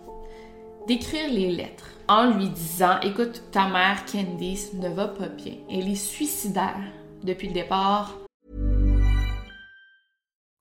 d'écrire 0.87 1.31
les 1.31 1.51
lettres 1.51 1.89
en 2.07 2.29
lui 2.29 2.49
disant 2.49 2.99
Écoute, 3.01 3.41
ta 3.51 3.67
mère 3.69 4.05
Candice 4.05 4.73
ne 4.73 4.89
va 4.89 5.07
pas 5.07 5.29
bien. 5.29 5.53
Elle 5.71 5.89
est 5.89 5.95
suicidaire 5.95 6.83
depuis 7.23 7.47
le 7.47 7.53
départ. 7.53 8.24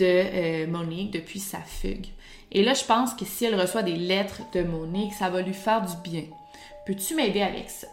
De 0.00 0.06
euh, 0.06 0.66
Monique 0.66 1.10
depuis 1.10 1.40
sa 1.40 1.58
fugue. 1.58 2.06
Et 2.52 2.62
là, 2.62 2.72
je 2.72 2.84
pense 2.84 3.12
que 3.12 3.26
si 3.26 3.44
elle 3.44 3.60
reçoit 3.60 3.82
des 3.82 3.96
lettres 3.96 4.40
de 4.54 4.62
Monique, 4.62 5.12
ça 5.12 5.28
va 5.28 5.42
lui 5.42 5.52
faire 5.52 5.82
du 5.82 5.92
bien. 6.02 6.24
Peux-tu 6.86 7.14
m'aider 7.14 7.42
avec 7.42 7.68
ça? 7.68 7.86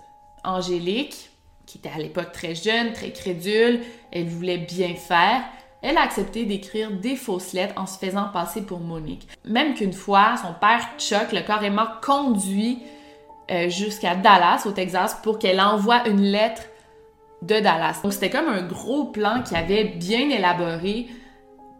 Angélique, 0.45 1.29
qui 1.65 1.79
était 1.79 1.91
à 1.93 1.97
l'époque 1.97 2.31
très 2.31 2.55
jeune, 2.55 2.93
très 2.93 3.11
crédule, 3.11 3.81
elle 4.13 4.29
voulait 4.29 4.57
bien 4.57 4.95
faire, 4.95 5.43
elle 5.81 5.97
a 5.97 6.01
accepté 6.01 6.45
d'écrire 6.45 6.91
des 6.91 7.17
fausses 7.17 7.51
lettres 7.51 7.73
en 7.75 7.85
se 7.85 7.99
faisant 7.99 8.29
passer 8.29 8.61
pour 8.61 8.79
Monique. 8.79 9.27
Même 9.43 9.73
qu'une 9.73 9.91
fois, 9.91 10.35
son 10.37 10.53
père 10.53 10.87
Chuck 10.97 11.33
l'a 11.33 11.41
carrément 11.41 11.87
conduit 12.01 12.79
euh, 13.51 13.69
jusqu'à 13.69 14.15
Dallas, 14.15 14.63
au 14.65 14.71
Texas, 14.71 15.17
pour 15.21 15.39
qu'elle 15.39 15.59
envoie 15.59 16.07
une 16.07 16.21
lettre 16.21 16.63
de 17.41 17.59
Dallas. 17.59 17.99
Donc 18.01 18.13
c'était 18.13 18.29
comme 18.29 18.47
un 18.47 18.63
gros 18.63 19.05
plan 19.05 19.43
qui 19.43 19.55
avait 19.55 19.83
bien 19.83 20.29
élaboré 20.29 21.07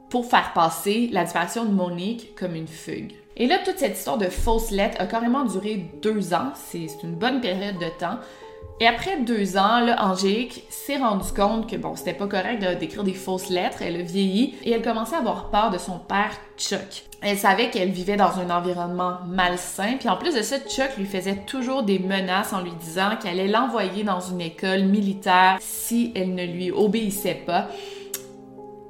pour 0.10 0.26
faire 0.26 0.54
passer 0.54 1.10
la 1.12 1.24
disparition 1.24 1.66
de 1.66 1.72
Monique 1.72 2.36
comme 2.36 2.56
une 2.56 2.68
fugue. 2.68 3.14
Et 3.36 3.46
là, 3.46 3.60
toute 3.64 3.78
cette 3.78 3.98
histoire 3.98 4.18
de 4.18 4.30
fausses 4.30 4.72
lettres 4.72 5.00
a 5.00 5.06
carrément 5.06 5.44
duré 5.44 5.86
deux 6.02 6.34
ans. 6.34 6.52
C'est 6.56 6.88
une 7.04 7.14
bonne 7.14 7.40
période 7.40 7.78
de 7.78 7.90
temps. 8.00 8.18
Et 8.80 8.88
après 8.88 9.18
deux 9.22 9.58
ans, 9.58 9.88
Angélique 9.98 10.64
s'est 10.70 10.98
rendue 10.98 11.32
compte 11.36 11.70
que 11.70 11.76
bon, 11.76 11.96
c'était 11.96 12.14
pas 12.14 12.28
correct 12.28 12.64
d'écrire 12.80 13.04
des 13.04 13.14
fausses 13.14 13.50
lettres. 13.50 13.82
Elle 13.82 13.96
a 13.96 14.04
vieilli 14.04 14.56
et 14.64 14.72
elle 14.72 14.84
commençait 14.84 15.16
à 15.16 15.20
avoir 15.20 15.50
peur 15.50 15.72
de 15.72 15.80
son 15.80 15.98
père 15.98 16.32
Chuck. 16.58 17.04
Elle 17.22 17.38
savait 17.38 17.72
qu'elle 17.72 17.90
vivait 17.90 18.18
dans 18.18 18.40
un 18.40 18.52
environnement 18.52 19.18
malsain. 19.28 19.96
Puis 20.00 20.10
en 20.10 20.18
plus 20.18 20.36
de 20.36 20.44
ça, 20.44 20.60
Chuck 20.60 20.96
lui 20.98 21.06
faisait 21.06 21.38
toujours 21.48 21.82
des 21.82 21.98
menaces 21.98 22.54
en 22.54 22.62
lui 22.62 22.74
disant 22.80 23.18
qu'elle 23.20 23.40
allait 23.40 23.48
l'envoyer 23.48 24.04
dans 24.04 24.20
une 24.20 24.42
école 24.42 24.84
militaire 24.84 25.58
si 25.60 26.12
elle 26.16 26.36
ne 26.36 26.46
lui 26.46 26.70
obéissait 26.70 27.42
pas. 27.46 27.70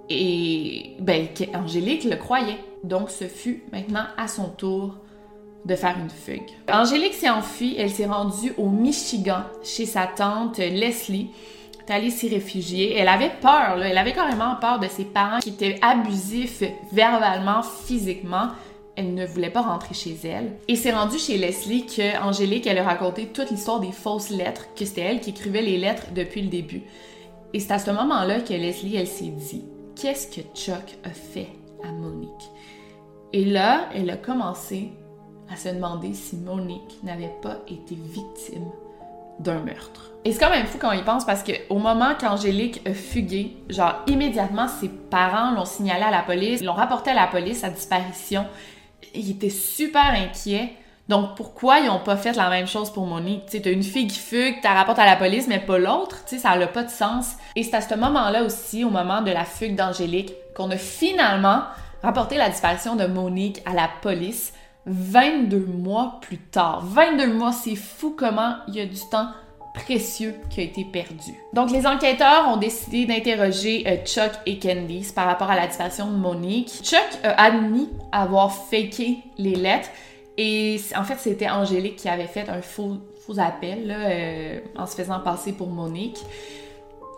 Et 0.10 0.96
ben, 1.00 1.28
Angélique 1.54 2.06
le 2.06 2.16
croyait. 2.16 2.58
Donc 2.84 3.10
ce 3.10 3.26
fut 3.26 3.64
maintenant 3.72 4.06
à 4.18 4.28
son 4.28 4.50
tour 4.50 4.96
de 5.66 5.76
faire 5.76 5.96
une 6.00 6.10
fugue. 6.10 6.50
Angélique 6.72 7.14
s'est 7.14 7.30
enfuie, 7.30 7.76
elle 7.78 7.90
s'est 7.90 8.06
rendue 8.06 8.54
au 8.58 8.70
Michigan 8.70 9.42
chez 9.64 9.86
sa 9.86 10.08
tante 10.08 10.58
Leslie. 10.60 11.30
Elle 11.74 11.94
est 11.94 11.98
allée 11.98 12.10
s'y 12.10 12.30
réfugier. 12.30 12.96
Elle 12.96 13.08
avait 13.08 13.32
peur, 13.42 13.82
elle 13.82 13.98
avait 13.98 14.14
carrément 14.14 14.56
peur 14.56 14.80
de 14.80 14.88
ses 14.88 15.06
parents 15.06 15.40
qui 15.40 15.50
étaient 15.50 15.80
abusifs 15.82 16.64
verbalement, 16.92 17.62
physiquement. 17.64 18.50
Elle 18.96 19.14
ne 19.14 19.26
voulait 19.26 19.52
pas 19.52 19.62
rentrer 19.62 19.94
chez 19.94 20.18
elle. 20.24 20.54
Et 20.68 20.76
c'est 20.76 20.92
rendu 20.92 21.20
chez 21.20 21.38
Leslie 21.38 21.86
que 21.86 22.20
Angélique, 22.22 22.66
elle 22.66 22.80
a 22.80 22.84
raconté 22.84 23.28
toute 23.28 23.52
l'histoire 23.52 23.80
des 23.80 23.92
fausses 23.92 24.32
lettres, 24.32 24.68
que 24.76 24.86
c'était 24.86 25.02
elle 25.02 25.20
qui 25.20 25.30
écrivait 25.30 25.62
les 25.62 25.78
lettres 25.78 26.08
depuis 26.16 26.42
le 26.42 26.48
début. 26.48 26.82
Et 27.54 27.60
c'est 27.60 27.72
à 27.72 27.80
ce 27.80 27.92
moment-là 27.92 28.42
que 28.42 28.54
Leslie, 28.54 28.96
elle 28.96 29.08
s'est 29.08 29.26
dit 29.26 29.64
qu'est-ce 30.00 30.28
que 30.28 30.42
Chuck 30.54 30.98
a 31.04 31.10
fait 31.10 31.50
à 31.84 31.92
Monique? 31.92 32.30
Et 33.34 33.46
là, 33.46 33.90
elle 33.94 34.10
a 34.10 34.18
commencé 34.18 34.92
à 35.52 35.56
se 35.56 35.70
demander 35.70 36.14
si 36.14 36.38
Monique 36.38 37.00
n'avait 37.04 37.34
pas 37.42 37.58
été 37.68 37.96
victime 37.96 38.70
d'un 39.40 39.60
meurtre. 39.60 40.12
Et 40.26 40.32
c'est 40.32 40.40
quand 40.40 40.50
même 40.50 40.66
fou 40.66 40.78
quand 40.80 40.92
il 40.92 41.04
pense 41.04 41.26
parce 41.26 41.44
qu'au 41.44 41.78
moment 41.78 42.16
qu'Angélique 42.16 42.82
a 42.88 42.94
fugué, 42.94 43.58
genre 43.70 44.02
immédiatement 44.08 44.68
ses 44.68 44.90
parents 44.90 45.52
l'ont 45.52 45.66
signalé 45.66 46.04
à 46.04 46.12
la 46.12 46.22
police, 46.22 46.64
l'ont 46.64 46.74
rapporté 46.74 47.12
à 47.12 47.14
la 47.14 47.28
police 47.28 47.60
sa 47.60 47.70
disparition. 47.70 48.46
Ils 49.14 49.32
étaient 49.32 49.50
super 49.50 50.12
inquiets. 50.12 50.74
Donc 51.10 51.36
pourquoi 51.36 51.80
ils 51.80 51.88
n'ont 51.88 52.00
pas 52.00 52.18
fait 52.18 52.34
la 52.34 52.50
même 52.50 52.68
chose 52.68 52.92
pour 52.92 53.06
Monique? 53.06 53.46
Tu 53.46 53.54
sais, 53.54 53.62
t'as 53.62 53.72
une 53.72 53.84
fille 53.84 54.08
qui 54.08 54.20
fugue, 54.20 54.58
t'as 54.62 54.74
rapporté 54.74 55.02
à 55.02 55.06
la 55.06 55.16
police, 55.16 55.48
mais 55.48 55.60
pas 55.60 55.78
l'autre. 55.78 56.24
Tu 56.26 56.36
sais, 56.36 56.42
ça 56.42 56.58
n'a 56.58 56.68
pas 56.68 56.84
de 56.84 56.90
sens. 56.90 57.36
Et 57.56 57.64
c'est 57.64 57.76
à 57.76 57.82
ce 57.82 57.96
moment-là 57.96 58.44
aussi, 58.44 58.84
au 58.84 58.90
moment 58.90 59.22
de 59.22 59.32
la 59.32 59.46
fugue 59.46 59.76
d'Angélique, 59.76 60.34
qu'on 60.56 60.70
a 60.72 60.78
finalement 60.78 61.62
rapporté 62.04 62.36
la 62.36 62.50
disparition 62.50 62.96
de 62.96 63.06
Monique 63.06 63.62
à 63.66 63.74
la 63.74 63.90
police 64.02 64.54
22 64.86 65.58
mois 65.60 66.20
plus 66.22 66.38
tard. 66.38 66.84
22 66.86 67.34
mois, 67.34 67.52
c'est 67.52 67.76
fou 67.76 68.16
comment 68.18 68.56
il 68.68 68.76
y 68.76 68.82
a 68.82 68.86
du 68.86 69.00
temps 69.12 69.28
précieux 69.74 70.36
qui 70.50 70.62
a 70.62 70.64
été 70.64 70.86
perdu. 70.86 71.34
Donc 71.54 71.72
les 71.72 71.86
enquêteurs 71.86 72.48
ont 72.48 72.58
décidé 72.58 73.06
d'interroger 73.06 73.84
euh, 73.88 73.98
Chuck 74.06 74.32
et 74.46 74.60
Candice 74.60 75.12
par 75.12 75.28
rapport 75.28 75.52
à 75.52 75.56
la 75.56 75.68
disparition 75.68 76.08
de 76.08 76.18
Monique. 76.18 76.70
Chuck 76.84 77.08
a 77.24 77.42
admis 77.42 77.90
avoir 78.12 78.52
faké 78.52 79.20
les 79.38 79.56
lettres 79.56 79.90
et 80.38 80.80
en 80.96 81.04
fait 81.04 81.18
c'était 81.18 81.50
Angélique 81.50 81.98
qui 81.98 82.10
avait 82.10 82.28
fait 82.28 82.50
un 82.50 82.62
faux, 82.62 82.98
appel 83.38 83.94
euh, 83.94 84.60
en 84.78 84.86
se 84.86 84.96
faisant 84.96 85.20
passer 85.20 85.52
pour 85.52 85.68
Monique. 85.68 86.20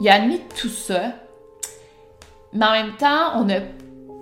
Il 0.02 0.10
a 0.10 0.16
admis 0.16 0.42
tout 0.60 0.70
ça, 0.70 1.14
mais 2.54 2.66
en 2.66 2.72
même 2.72 2.96
temps 2.98 3.40
on 3.40 3.50
a 3.50 3.60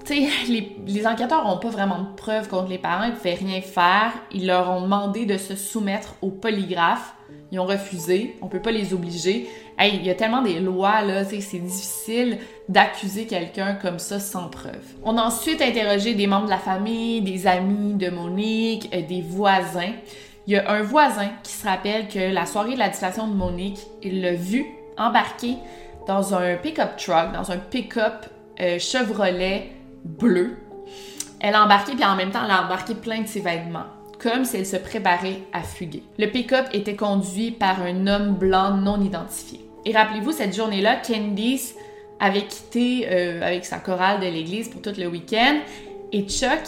les, 0.47 0.77
les, 0.85 1.07
enquêteurs 1.07 1.45
n'ont 1.45 1.57
pas 1.57 1.69
vraiment 1.69 1.99
de 1.99 2.15
preuves 2.15 2.47
contre 2.47 2.69
les 2.69 2.77
parents, 2.77 3.03
ils 3.03 3.11
ne 3.11 3.15
pouvaient 3.15 3.33
rien 3.33 3.61
faire. 3.61 4.13
Ils 4.31 4.47
leur 4.47 4.69
ont 4.69 4.81
demandé 4.81 5.25
de 5.25 5.37
se 5.37 5.55
soumettre 5.55 6.15
au 6.21 6.29
polygraphe. 6.29 7.13
Ils 7.51 7.59
ont 7.59 7.65
refusé. 7.65 8.37
On 8.41 8.47
peut 8.47 8.61
pas 8.61 8.71
les 8.71 8.93
obliger. 8.93 9.49
Il 9.85 10.03
y 10.03 10.09
a 10.09 10.15
tellement 10.15 10.41
des 10.41 10.59
lois, 10.59 11.01
là, 11.03 11.23
c'est 11.23 11.59
difficile 11.59 12.39
d'accuser 12.67 13.27
quelqu'un 13.27 13.75
comme 13.75 13.99
ça 13.99 14.19
sans 14.19 14.49
preuve. 14.49 14.83
On 15.03 15.17
a 15.17 15.21
ensuite 15.21 15.61
interrogé 15.61 16.15
des 16.15 16.25
membres 16.25 16.45
de 16.45 16.51
la 16.51 16.57
famille, 16.57 17.21
des 17.21 17.45
amis 17.45 17.93
de 17.93 18.09
Monique, 18.09 18.89
euh, 18.93 19.01
des 19.03 19.21
voisins. 19.21 19.93
Il 20.47 20.53
y 20.53 20.57
a 20.57 20.71
un 20.71 20.81
voisin 20.81 21.29
qui 21.43 21.51
se 21.51 21.67
rappelle 21.67 22.07
que 22.07 22.33
la 22.33 22.45
soirée 22.45 22.73
de 22.73 22.79
la 22.79 22.89
disparition 22.89 23.27
de 23.27 23.33
Monique, 23.33 23.79
il 24.01 24.21
l'a 24.21 24.33
vu 24.33 24.65
embarquer 24.97 25.57
dans 26.07 26.33
un 26.33 26.55
pick-up 26.55 26.97
truck, 26.97 27.33
dans 27.33 27.51
un 27.51 27.57
pick-up 27.57 28.25
euh, 28.59 28.79
Chevrolet 28.79 29.71
bleu. 30.03 30.57
Elle 31.39 31.53
a 31.53 31.63
embarqué, 31.63 31.93
puis 31.93 32.05
en 32.05 32.15
même 32.15 32.31
temps, 32.31 32.43
elle 32.43 32.51
a 32.51 32.63
embarqué 32.63 32.95
plein 32.95 33.21
de 33.21 33.27
ses 33.27 33.41
vêtements, 33.41 33.85
comme 34.19 34.43
si 34.43 34.57
elle 34.57 34.65
se 34.65 34.77
préparait 34.77 35.41
à 35.53 35.61
fuguer. 35.61 36.01
Le 36.17 36.27
pick-up 36.27 36.65
était 36.73 36.95
conduit 36.95 37.51
par 37.51 37.81
un 37.83 38.07
homme 38.07 38.33
blanc 38.33 38.75
non 38.75 38.99
identifié. 39.01 39.66
Et 39.85 39.93
rappelez-vous, 39.93 40.31
cette 40.31 40.55
journée-là, 40.55 40.97
Candice 40.97 41.75
avait 42.19 42.45
quitté 42.45 43.07
euh, 43.09 43.41
avec 43.41 43.65
sa 43.65 43.77
chorale 43.77 44.19
de 44.19 44.25
l'église 44.25 44.69
pour 44.69 44.81
tout 44.81 44.93
le 44.97 45.07
week-end, 45.07 45.59
et 46.11 46.23
Chuck, 46.23 46.63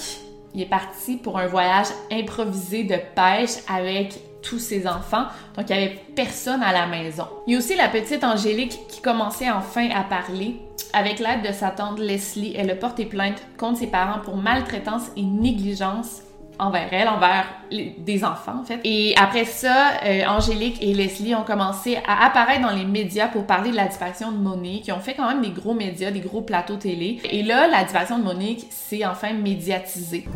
il 0.54 0.62
est 0.62 0.70
parti 0.70 1.18
pour 1.18 1.38
un 1.38 1.48
voyage 1.48 1.88
improvisé 2.12 2.84
de 2.84 2.98
pêche 3.16 3.64
avec 3.68 4.20
tous 4.42 4.60
ses 4.60 4.88
enfants, 4.88 5.26
donc 5.56 5.70
il 5.70 5.76
n'y 5.76 5.84
avait 5.84 6.00
personne 6.16 6.64
à 6.64 6.72
la 6.72 6.88
maison. 6.88 7.26
Il 7.46 7.54
y 7.54 7.56
a 7.56 7.60
aussi 7.60 7.76
la 7.76 7.90
petite 7.90 8.24
Angélique 8.24 8.80
qui 8.88 9.02
commençait 9.02 9.50
enfin 9.50 9.90
à 9.90 10.04
parler. 10.04 10.56
Avec 10.94 11.20
l'aide 11.20 11.48
de 11.48 11.54
sa 11.54 11.70
tante 11.70 12.00
Leslie, 12.00 12.56
elle 12.58 12.72
a 12.72 12.76
porté 12.76 13.06
plainte 13.06 13.42
contre 13.58 13.80
ses 13.80 13.88
parents 13.88 14.22
pour 14.22 14.38
maltraitance 14.38 15.12
et 15.16 15.22
négligence 15.22 16.22
envers 16.60 16.88
elle, 16.92 17.08
envers 17.08 17.46
des 17.72 18.24
enfants 18.24 18.60
en 18.62 18.64
fait. 18.64 18.80
Et 18.84 19.16
après 19.18 19.46
ça, 19.46 19.94
euh, 20.06 20.26
Angélique 20.28 20.82
et 20.82 20.94
Leslie 20.94 21.34
ont 21.34 21.44
commencé 21.44 21.98
à 22.08 22.26
apparaître 22.26 22.62
dans 22.62 22.76
les 22.76 22.86
médias 22.86 23.28
pour 23.28 23.46
parler 23.46 23.72
de 23.72 23.76
la 23.76 23.88
disparition 23.88 24.32
de 24.32 24.38
Monique, 24.38 24.84
qui 24.84 24.92
ont 24.92 25.00
fait 25.00 25.14
quand 25.14 25.28
même 25.28 25.42
des 25.42 25.52
gros 25.52 25.74
médias, 25.74 26.12
des 26.12 26.20
gros 26.20 26.42
plateaux 26.42 26.76
télé. 26.76 27.20
Et 27.24 27.44
là, 27.44 27.68
la 27.68 27.84
disparition 27.84 28.20
de 28.20 28.24
Monique 28.24 28.68
s'est 28.70 29.06
enfin 29.06 29.34
médiatisée. 29.34 30.28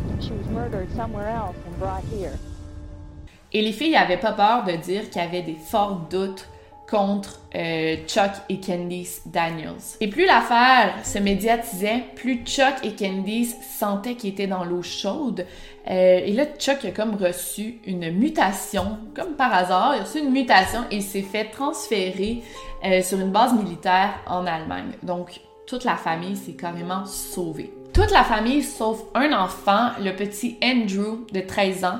Et 3.52 3.62
les 3.62 3.72
filles 3.72 3.92
n'avaient 3.92 4.16
pas 4.16 4.32
peur 4.32 4.64
de 4.64 4.72
dire 4.72 5.10
qu'il 5.10 5.22
y 5.22 5.24
avait 5.24 5.42
des 5.42 5.56
forts 5.70 6.06
doutes 6.10 6.48
contre 6.88 7.40
euh, 7.54 7.96
Chuck 8.06 8.30
et 8.48 8.60
Candice 8.60 9.22
Daniels. 9.26 9.72
Et 10.00 10.08
plus 10.08 10.26
l'affaire 10.26 10.94
se 11.04 11.18
médiatisait, 11.18 12.04
plus 12.14 12.44
Chuck 12.44 12.74
et 12.82 12.94
Candice 12.94 13.56
sentaient 13.78 14.14
qu'ils 14.14 14.30
étaient 14.30 14.46
dans 14.46 14.64
l'eau 14.64 14.82
chaude. 14.82 15.46
Euh, 15.90 16.20
et 16.24 16.32
là, 16.32 16.46
Chuck 16.58 16.84
a 16.84 16.90
comme 16.90 17.14
reçu 17.16 17.80
une 17.86 18.10
mutation, 18.10 18.98
comme 19.14 19.34
par 19.34 19.52
hasard, 19.52 19.94
il 19.96 20.00
a 20.00 20.04
reçu 20.04 20.20
une 20.20 20.32
mutation 20.32 20.80
et 20.90 20.96
il 20.96 21.02
s'est 21.02 21.22
fait 21.22 21.50
transférer 21.50 22.42
euh, 22.84 23.02
sur 23.02 23.20
une 23.20 23.30
base 23.30 23.52
militaire 23.54 24.14
en 24.26 24.46
Allemagne. 24.46 24.92
Donc, 25.02 25.40
toute 25.66 25.84
la 25.84 25.96
famille 25.96 26.36
s'est 26.36 26.52
carrément 26.52 27.04
sauvée. 27.04 27.72
Toute 27.92 28.10
la 28.10 28.24
famille, 28.24 28.62
sauf 28.62 29.02
un 29.14 29.32
enfant, 29.32 29.90
le 30.00 30.12
petit 30.16 30.58
Andrew 30.62 31.26
de 31.32 31.40
13 31.40 31.84
ans, 31.84 31.98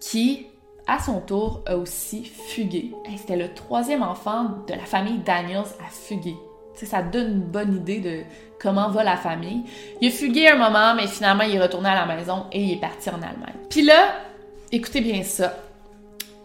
qui 0.00 0.46
à 0.86 0.98
son 0.98 1.20
tour, 1.20 1.62
a 1.66 1.76
aussi 1.76 2.24
fugué. 2.24 2.92
C'était 3.16 3.36
le 3.36 3.54
troisième 3.54 4.02
enfant 4.02 4.44
de 4.66 4.74
la 4.74 4.84
famille 4.84 5.18
Daniels 5.18 5.64
à 5.80 5.90
fuguer. 5.90 6.36
Ça 6.74 7.02
donne 7.02 7.32
une 7.32 7.40
bonne 7.40 7.76
idée 7.76 8.00
de 8.00 8.22
comment 8.60 8.88
va 8.88 9.04
la 9.04 9.16
famille. 9.16 9.64
Il 10.00 10.08
a 10.08 10.10
fugué 10.10 10.48
un 10.48 10.56
moment, 10.56 10.94
mais 10.94 11.06
finalement, 11.06 11.44
il 11.44 11.56
est 11.56 11.60
retourné 11.60 11.88
à 11.88 11.94
la 11.94 12.06
maison 12.06 12.46
et 12.52 12.62
il 12.62 12.72
est 12.72 12.80
parti 12.80 13.10
en 13.10 13.14
Allemagne. 13.14 13.54
Puis 13.68 13.82
là, 13.82 14.14
écoutez 14.70 15.00
bien 15.00 15.22
ça. 15.22 15.54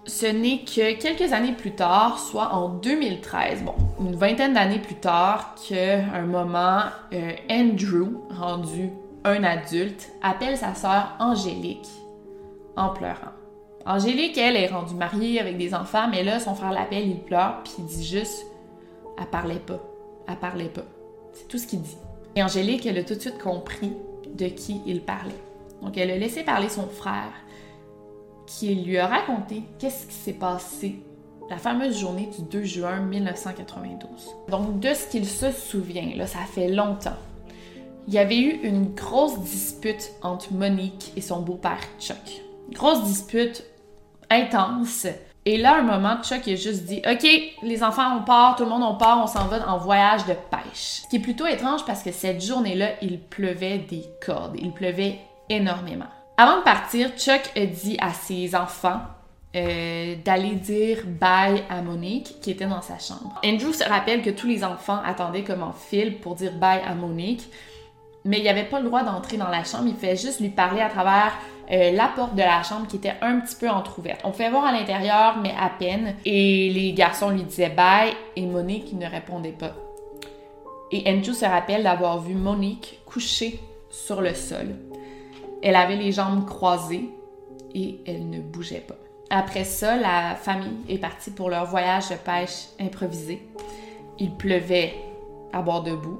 ce 0.06 0.26
n'est 0.26 0.60
que 0.60 0.94
quelques 1.00 1.34
années 1.34 1.52
plus 1.52 1.76
tard, 1.76 2.20
soit 2.20 2.54
en 2.54 2.70
2013, 2.70 3.63
bon, 3.63 3.76
une 4.00 4.16
vingtaine 4.16 4.54
d'années 4.54 4.80
plus 4.80 4.96
tard, 4.96 5.56
qu'à 5.68 6.00
un 6.13 6.22
moment, 6.22 6.84
euh, 7.13 7.34
Andrew, 7.50 8.18
rendu 8.30 8.90
un 9.26 9.44
adulte, 9.44 10.10
appelle 10.22 10.58
sa 10.58 10.74
sœur 10.76 11.16
Angélique 11.20 11.88
en 12.78 12.90
pleurant. 12.90 13.34
Angélique, 13.86 14.38
elle, 14.38 14.56
est 14.56 14.68
rendue 14.68 14.96
mariée 14.96 15.40
avec 15.40 15.58
des 15.58 15.74
enfants, 15.74 16.08
mais 16.10 16.24
là, 16.24 16.40
son 16.40 16.56
frère 16.56 16.72
l'appelle, 16.72 17.08
il 17.08 17.20
pleure, 17.20 17.62
puis 17.63 17.74
il 17.80 17.86
dit 17.86 18.06
juste 18.06 18.46
Elle 19.18 19.28
parlait 19.28 19.56
pas. 19.56 19.80
Elle 20.28 20.38
parlait 20.38 20.70
pas. 20.70 20.86
C'est 21.34 21.48
tout 21.48 21.58
ce 21.58 21.68
qu'il 21.68 21.82
dit. 21.82 21.98
Et 22.36 22.44
Angélique, 22.44 22.86
elle 22.86 22.98
a 22.98 23.04
tout 23.04 23.16
de 23.16 23.20
suite 23.20 23.40
compris 23.40 23.94
de 24.34 24.48
qui 24.48 24.82
il 24.86 25.02
parlait. 25.02 25.34
Donc, 25.82 25.98
elle 25.98 26.12
a 26.12 26.18
laissé 26.18 26.44
parler 26.44 26.70
son 26.70 26.88
frère, 26.88 27.34
qui 28.46 28.76
lui 28.76 28.98
a 28.98 29.08
raconté 29.08 29.63
qu'est-ce 29.80 30.08
qui 30.08 30.13
s'est 30.13 30.34
passé 30.34 31.00
la 31.50 31.58
fameuse 31.58 31.98
journée 31.98 32.30
du 32.38 32.44
2 32.44 32.63
juin 32.63 33.00
1992. 33.00 34.36
Donc, 34.50 34.80
de 34.80 34.94
ce 34.94 35.08
qu'il 35.08 35.26
se 35.26 35.52
souvient, 35.52 36.13
là, 36.16 36.28
ça 36.28 36.40
fait 36.40 36.70
longtemps. 36.70 37.16
Il 38.08 38.13
y 38.13 38.20
avait 38.20 38.40
eu 38.40 38.60
une 38.63 38.94
grosse 38.94 39.40
dispute 39.40 40.12
entre 40.22 40.54
Monique 40.54 41.13
et 41.16 41.22
son 41.22 41.42
beau-père 41.42 41.82
Chuck. 42.00 42.42
Grosse 42.72 43.04
dispute 43.04 43.63
intense. 44.30 45.08
Et 45.48 45.56
là, 45.56 45.78
un 45.78 45.84
moment, 45.84 46.22
Chuck 46.22 46.46
a 46.46 46.56
juste 46.56 46.84
dit 46.84 47.02
OK, 47.10 47.26
les 47.64 47.82
enfants, 47.82 48.18
on 48.18 48.24
part, 48.24 48.58
tout 48.58 48.66
le 48.66 48.70
monde, 48.70 48.84
on 48.84 48.96
part, 48.96 49.24
on 49.24 49.28
s'en 49.28 49.46
va 49.46 49.66
en 49.70 49.78
voyage 49.78 50.26
de 50.26 50.34
pêche. 50.34 51.04
Ce 51.04 51.08
qui 51.08 51.16
est 51.16 51.20
plutôt 51.22 51.48
étrange 51.48 51.86
parce 51.86 52.04
que 52.04 52.12
cette 52.12 52.44
journée-là, 52.44 52.90
il 53.02 53.18
pleuvait 53.18 53.78
des 53.78 54.04
cordes. 54.26 54.58
Il 54.60 54.74
pleuvait 54.74 55.20
énormément. 55.48 56.08
Avant 56.36 56.58
de 56.58 56.64
partir, 56.64 57.12
Chuck 57.18 57.50
a 57.56 57.66
dit 57.66 57.96
à 58.02 58.12
ses 58.12 58.56
enfants 58.56 59.00
euh, 59.56 60.16
d'aller 60.26 60.56
dire 60.56 61.04
bye 61.06 61.64
à 61.70 61.82
Monique 61.82 62.42
qui 62.42 62.52
était 62.52 62.66
dans 62.66 62.82
sa 62.82 63.00
chambre. 63.00 63.40
Andrew 63.46 63.72
se 63.72 63.88
rappelle 63.88 64.24
que 64.24 64.32
tous 64.32 64.48
les 64.48 64.66
enfants 64.66 65.00
attendaient 65.06 65.46
comme 65.46 65.64
en 65.64 65.72
file 65.72 66.20
pour 66.20 66.36
dire 66.36 66.52
bye 66.60 66.82
à 66.86 66.94
Monique, 66.94 67.48
mais 68.26 68.40
il 68.40 68.44
n'avait 68.44 68.66
pas 68.66 68.82
le 68.82 68.88
droit 68.88 69.04
d'entrer 69.04 69.38
dans 69.38 69.48
la 69.48 69.64
chambre, 69.64 69.86
il 69.88 69.96
fait 69.96 70.18
juste 70.18 70.42
lui 70.42 70.50
parler 70.50 70.82
à 70.82 70.90
travers 70.90 71.32
euh, 71.72 71.92
la 71.92 72.08
porte 72.08 72.36
de 72.36 72.42
la 72.42 72.64
chambre 72.64 72.88
qui 72.88 72.96
était 72.96 73.16
un 73.22 73.40
petit 73.40 73.56
peu 73.56 73.70
entr'ouverte. 73.70 74.22
On 74.24 74.32
fait 74.32 74.50
voir 74.50 74.66
à 74.66 74.72
l'intérieur, 74.72 75.38
mais 75.42 75.54
à 75.60 75.70
peine. 75.70 76.16
Et 76.26 76.70
les 76.70 76.94
garçons 76.94 77.30
lui 77.30 77.44
disaient 77.44 77.70
bye 77.70 78.14
et 78.36 78.46
Monique 78.46 78.94
ne 78.94 79.06
répondait 79.06 79.52
pas. 79.52 79.74
Et 80.92 81.04
Andrew 81.12 81.34
se 81.34 81.46
rappelle 81.46 81.84
d'avoir 81.84 82.20
vu 82.20 82.34
Monique 82.34 83.02
couchée 83.06 83.60
sur 83.90 84.22
le 84.22 84.34
sol. 84.34 84.76
Elle 85.62 85.76
avait 85.76 85.98
les 85.98 86.14
jambes 86.14 86.46
croisées 86.46 87.10
et 87.74 88.00
elle 88.08 88.30
ne 88.30 88.40
bougeait 88.40 88.86
pas. 88.88 88.96
Après 89.30 89.66
ça, 89.66 89.98
la 89.98 90.36
famille 90.36 90.78
est 90.88 91.00
partie 91.00 91.32
pour 91.32 91.50
leur 91.50 91.66
voyage 91.66 92.10
de 92.10 92.16
pêche 92.16 92.68
improvisé. 92.80 93.46
Il 94.20 94.32
pleuvait 94.32 94.96
à 95.52 95.62
bord 95.62 95.84
debout 95.84 96.20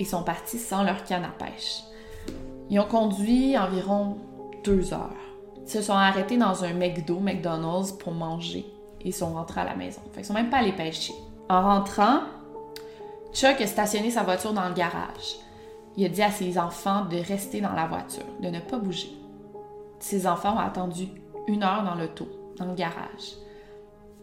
et 0.00 0.04
sont 0.04 0.24
partis 0.24 0.58
sans 0.58 0.82
leur 0.82 1.04
canne 1.04 1.24
à 1.24 1.28
pêche. 1.28 1.82
Ils 2.70 2.80
ont 2.80 2.86
conduit 2.86 3.56
environ 3.56 4.18
heures. 4.68 5.10
Ils 5.62 5.70
se 5.70 5.82
sont 5.82 5.92
arrêtés 5.92 6.36
dans 6.36 6.64
un 6.64 6.72
McDo, 6.72 7.20
McDonald's, 7.20 7.92
pour 7.92 8.12
manger. 8.12 8.64
Et 9.00 9.08
ils 9.08 9.14
sont 9.14 9.34
rentrés 9.34 9.60
à 9.60 9.64
la 9.64 9.76
maison. 9.76 10.00
Fait 10.12 10.20
ils 10.20 10.24
sont 10.24 10.34
même 10.34 10.50
pas 10.50 10.58
allés 10.58 10.72
pêcher. 10.72 11.14
En 11.48 11.62
rentrant, 11.62 12.20
Chuck 13.32 13.60
a 13.60 13.66
stationné 13.66 14.10
sa 14.10 14.22
voiture 14.22 14.52
dans 14.52 14.68
le 14.68 14.74
garage. 14.74 15.36
Il 15.96 16.04
a 16.04 16.08
dit 16.08 16.22
à 16.22 16.30
ses 16.30 16.58
enfants 16.58 17.04
de 17.04 17.16
rester 17.16 17.60
dans 17.60 17.72
la 17.72 17.86
voiture, 17.86 18.24
de 18.40 18.48
ne 18.48 18.60
pas 18.60 18.78
bouger. 18.78 19.12
Ses 19.98 20.26
enfants 20.26 20.56
ont 20.56 20.60
attendu 20.60 21.08
une 21.46 21.62
heure 21.62 21.84
dans 21.84 21.94
l'auto, 21.94 22.28
dans 22.56 22.66
le 22.66 22.74
garage. 22.74 23.36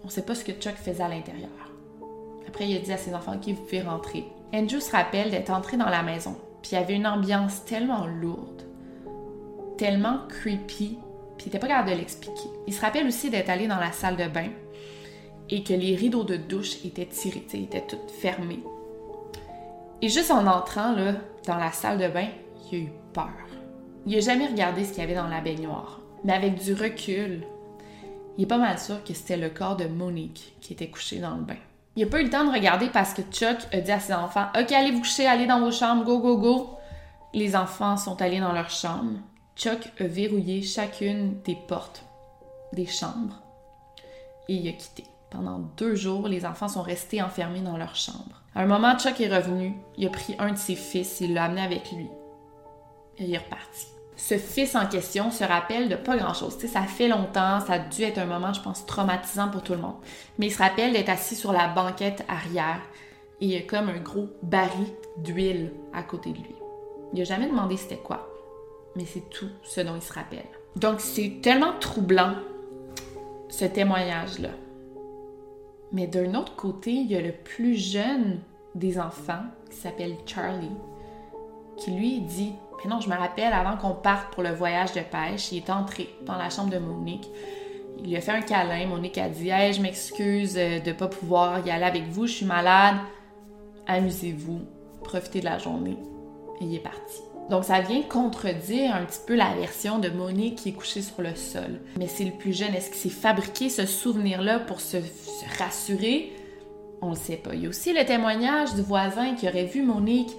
On 0.04 0.08
ne 0.08 0.12
sait 0.12 0.24
pas 0.24 0.36
ce 0.36 0.46
que 0.46 0.54
Chuck 0.54 0.76
faisait 0.76 1.04
à 1.04 1.10
l'intérieur. 1.10 1.50
Après, 2.48 2.68
il 2.68 2.78
a 2.78 2.80
dit 2.80 2.94
à 2.94 2.98
ses 2.98 3.14
enfants 3.14 3.38
qu'il 3.40 3.56
pouvait 3.56 3.82
rentrer. 3.82 4.26
Andrew 4.54 4.80
se 4.80 4.92
rappelle 4.92 5.32
d'être 5.32 5.50
entré 5.50 5.78
dans 5.78 5.90
la 5.90 6.04
maison, 6.04 6.36
puis 6.62 6.72
il 6.72 6.76
y 6.76 6.78
avait 6.78 6.96
une 6.96 7.08
ambiance 7.08 7.66
tellement 7.66 8.06
lourde 8.06 8.65
tellement 9.78 10.20
creepy, 10.30 10.98
puis 11.38 11.46
il 11.46 11.48
était 11.48 11.60
pas 11.60 11.68
capable 11.68 11.92
de 11.92 11.96
l'expliquer. 11.96 12.50
Il 12.68 12.74
se 12.74 12.82
rappelle 12.82 13.08
aussi 13.08 13.30
d'être 13.30 13.50
allé 13.50 13.68
dans 13.68 13.80
la 13.80 13.92
salle 13.92 14.18
de 14.18 14.28
bain 14.28 14.50
et 15.50 15.64
que 15.64 15.74
les 15.74 15.96
rideaux 15.96 16.24
de 16.24 16.38
douche 16.38 16.84
étaient 16.86 17.06
tirés, 17.06 17.46
étaient 17.54 17.86
tous 17.86 18.12
fermés. 18.20 18.64
Et 20.02 20.10
juste 20.10 20.32
en 20.32 20.46
entrant 20.48 20.94
là, 20.94 21.14
dans 21.46 21.58
la 21.58 21.72
salle 21.72 21.98
de 21.98 22.08
bain, 22.08 22.28
il 22.72 22.76
a 22.76 22.82
eu 22.82 22.92
peur. 23.14 23.30
Il 24.06 24.16
a 24.16 24.20
jamais 24.20 24.48
regardé 24.48 24.84
ce 24.84 24.90
qu'il 24.90 25.00
y 25.00 25.06
avait 25.06 25.16
dans 25.16 25.28
la 25.28 25.42
baignoire. 25.42 26.00
Mais 26.24 26.34
avec 26.34 26.56
du 26.56 26.74
recul, 26.74 27.44
il 28.38 28.44
est 28.44 28.48
pas 28.48 28.58
mal 28.58 28.78
sûr 28.80 29.04
que 29.04 29.14
c'était 29.14 29.38
le 29.38 29.50
corps 29.50 29.78
de 29.78 29.86
Monique 29.86 30.56
qui 30.62 30.74
était 30.74 30.90
couché 30.90 31.20
dans 31.20 31.36
le 31.36 31.44
bain. 31.44 31.56
Il 31.96 32.04
n'a 32.04 32.10
pas 32.10 32.20
eu 32.20 32.26
le 32.26 32.30
temps 32.30 32.46
de 32.46 32.52
regarder 32.52 32.90
parce 32.90 33.14
que 33.14 33.22
Chuck 33.22 33.58
a 33.72 33.80
dit 33.80 33.92
à 33.92 34.00
ses 34.00 34.14
enfants 34.14 34.48
Ok, 34.60 34.72
allez 34.74 34.92
vous 34.92 35.00
coucher, 35.00 35.28
allez 35.28 35.46
dans 35.46 35.62
vos 35.62 35.72
chambres, 35.72 36.04
go, 36.04 36.20
go, 36.20 36.38
go. 36.38 36.70
Les 37.34 37.56
enfants 37.56 37.96
sont 37.96 38.22
allés 38.22 38.40
dans 38.40 38.52
leur 38.52 38.70
chambre. 38.70 39.20
Chuck 39.56 39.90
a 40.02 40.04
verrouillé 40.04 40.62
chacune 40.62 41.40
des 41.44 41.56
portes 41.56 42.04
des 42.74 42.86
chambres 42.86 43.42
et 44.50 44.56
il 44.56 44.68
a 44.68 44.74
quitté. 44.74 45.06
Pendant 45.30 45.60
deux 45.78 45.96
jours, 45.96 46.28
les 46.28 46.46
enfants 46.46 46.68
sont 46.68 46.82
restés 46.82 47.22
enfermés 47.22 47.62
dans 47.62 47.78
leur 47.78 47.96
chambre. 47.96 48.44
À 48.54 48.64
un 48.64 48.66
moment, 48.66 48.98
Chuck 48.98 49.20
est 49.22 49.34
revenu, 49.34 49.74
il 49.98 50.08
a 50.08 50.10
pris 50.10 50.36
un 50.40 50.52
de 50.52 50.58
ses 50.58 50.76
fils, 50.76 51.22
il 51.22 51.34
l'a 51.34 51.46
amené 51.46 51.62
avec 51.62 51.92
lui 51.94 52.08
et 53.18 53.24
il 53.24 53.34
est 53.34 53.38
reparti. 53.38 53.88
Ce 54.18 54.38
fils 54.38 54.76
en 54.76 54.88
question 54.88 55.32
se 55.32 55.44
rappelle 55.44 55.88
de 55.88 55.96
pas 55.96 56.18
grand-chose. 56.18 56.58
ça 56.58 56.82
fait 56.84 57.08
longtemps, 57.08 57.62
ça 57.62 57.74
a 57.74 57.80
dû 57.80 58.04
être 58.04 58.18
un 58.18 58.26
moment, 58.26 58.54
je 58.54 58.62
pense, 58.62 58.86
traumatisant 58.86 59.50
pour 59.50 59.64
tout 59.64 59.74
le 59.74 59.80
monde. 59.80 59.96
Mais 60.38 60.48
il 60.48 60.52
se 60.52 60.62
rappelle 60.62 60.94
d'être 60.94 61.10
assis 61.10 61.36
sur 61.36 61.54
la 61.54 61.70
banquette 61.70 62.26
arrière 62.28 62.82
et 63.40 63.46
il 63.46 63.52
y 63.52 63.58
a 63.58 63.62
comme 63.62 63.90
un 63.90 64.00
gros 64.00 64.30
baril 64.44 64.88
d'huile 65.18 65.74
à 65.94 66.04
côté 66.04 66.32
de 66.32 66.40
lui. 66.40 66.56
Il 67.14 67.22
a 67.22 67.26
jamais 67.26 67.48
demandé 67.48 67.78
c'était 67.78 67.98
quoi 67.98 68.35
mais 68.96 69.06
c'est 69.06 69.30
tout 69.30 69.50
ce 69.64 69.82
dont 69.82 69.96
il 69.96 70.02
se 70.02 70.14
rappelle. 70.14 70.46
Donc 70.76 71.00
c'est 71.00 71.40
tellement 71.42 71.74
troublant, 71.80 72.34
ce 73.50 73.66
témoignage-là. 73.66 74.50
Mais 75.92 76.08
d'un 76.08 76.34
autre 76.36 76.56
côté, 76.56 76.92
il 76.92 77.12
y 77.12 77.16
a 77.16 77.22
le 77.22 77.32
plus 77.32 77.76
jeune 77.76 78.42
des 78.74 79.00
enfants, 79.00 79.44
qui 79.70 79.78
s'appelle 79.78 80.16
Charlie, 80.26 80.72
qui 81.78 81.92
lui 81.92 82.20
dit 82.20 82.54
Mais 82.78 82.90
non, 82.90 83.00
je 83.00 83.10
me 83.10 83.16
rappelle, 83.16 83.54
avant 83.54 83.78
qu'on 83.78 83.94
parte 83.94 84.34
pour 84.34 84.44
le 84.44 84.52
voyage 84.52 84.92
de 84.94 85.00
pêche, 85.00 85.52
il 85.52 85.58
est 85.60 85.70
entré 85.70 86.10
dans 86.26 86.36
la 86.36 86.50
chambre 86.50 86.70
de 86.70 86.80
Monique. 86.80 87.30
Il 88.00 88.10
lui 88.10 88.18
a 88.18 88.22
fait 88.22 88.32
un 88.32 88.42
câlin. 88.42 88.88
Monique 88.88 89.18
a 89.18 89.30
dit 89.30 89.50
Hey, 89.50 89.72
je 89.72 89.82
m'excuse 89.82 90.56
de 90.56 90.86
ne 90.86 90.94
pas 90.94 91.08
pouvoir 91.08 91.66
y 91.66 91.72
aller 91.72 91.86
avec 91.86 92.08
vous, 92.10 92.28
je 92.28 92.34
suis 92.34 92.46
malade. 92.46 92.98
Amusez-vous, 93.88 94.62
profitez 95.04 95.40
de 95.40 95.46
la 95.46 95.58
journée. 95.58 95.98
Et 96.60 96.66
il 96.66 96.76
est 96.76 96.80
parti. 96.80 97.22
Donc 97.50 97.64
ça 97.64 97.82
vient 97.82 98.02
contredire 98.02 98.96
un 98.96 99.06
petit 99.06 99.20
peu 99.26 99.36
la 99.36 99.54
version 99.54 100.00
de 100.00 100.10
Monique 100.10 100.56
qui 100.56 100.70
est 100.70 100.74
couchée 100.74 101.02
sur 101.02 101.22
le 101.22 101.36
sol. 101.36 101.80
Mais 101.98 102.08
c'est 102.08 102.26
le 102.26 102.32
plus 102.32 102.58
jeune. 102.58 102.74
Est-ce 102.74 102.90
qu'il 102.90 103.12
s'est 103.12 103.18
fabriqué 103.18 103.70
ce 103.70 103.86
souvenir-là 103.86 104.60
pour 104.60 104.82
se, 104.82 104.98
rassurer? 105.60 106.34
On 107.02 107.10
le 107.12 107.16
sait 107.16 107.36
pas. 107.36 107.54
Il 107.54 107.62
y 107.62 107.66
a 107.68 107.70
aussi 107.70 107.94
le 107.94 108.04
témoignage 108.04 108.74
du 108.74 108.82
voisin 108.82 109.36
qui 109.36 109.48
aurait 109.48 109.66
vu 109.66 109.84
Monique. 109.84 110.32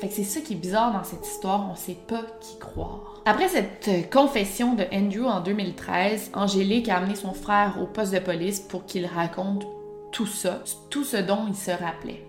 Que 0.00 0.06
c'est 0.08 0.22
ça 0.22 0.40
qui 0.40 0.52
est 0.52 0.56
bizarre 0.56 0.92
dans 0.92 1.02
cette 1.02 1.26
histoire, 1.26 1.68
on 1.68 1.74
sait 1.74 1.96
pas 2.06 2.22
qui 2.40 2.56
croire. 2.58 3.20
Après 3.26 3.48
cette 3.48 4.08
confession 4.10 4.74
de 4.74 4.84
Andrew 4.92 5.26
en 5.26 5.40
2013, 5.40 6.30
Angélique 6.34 6.88
a 6.88 6.98
amené 6.98 7.16
son 7.16 7.32
frère 7.32 7.78
au 7.82 7.86
poste 7.86 8.14
de 8.14 8.20
police 8.20 8.60
pour 8.60 8.86
qu'il 8.86 9.06
raconte 9.06 9.66
tout 10.12 10.26
ça, 10.26 10.62
tout 10.88 11.02
ce 11.02 11.16
dont 11.16 11.46
il 11.48 11.56
se 11.56 11.72
rappelait. 11.72 12.27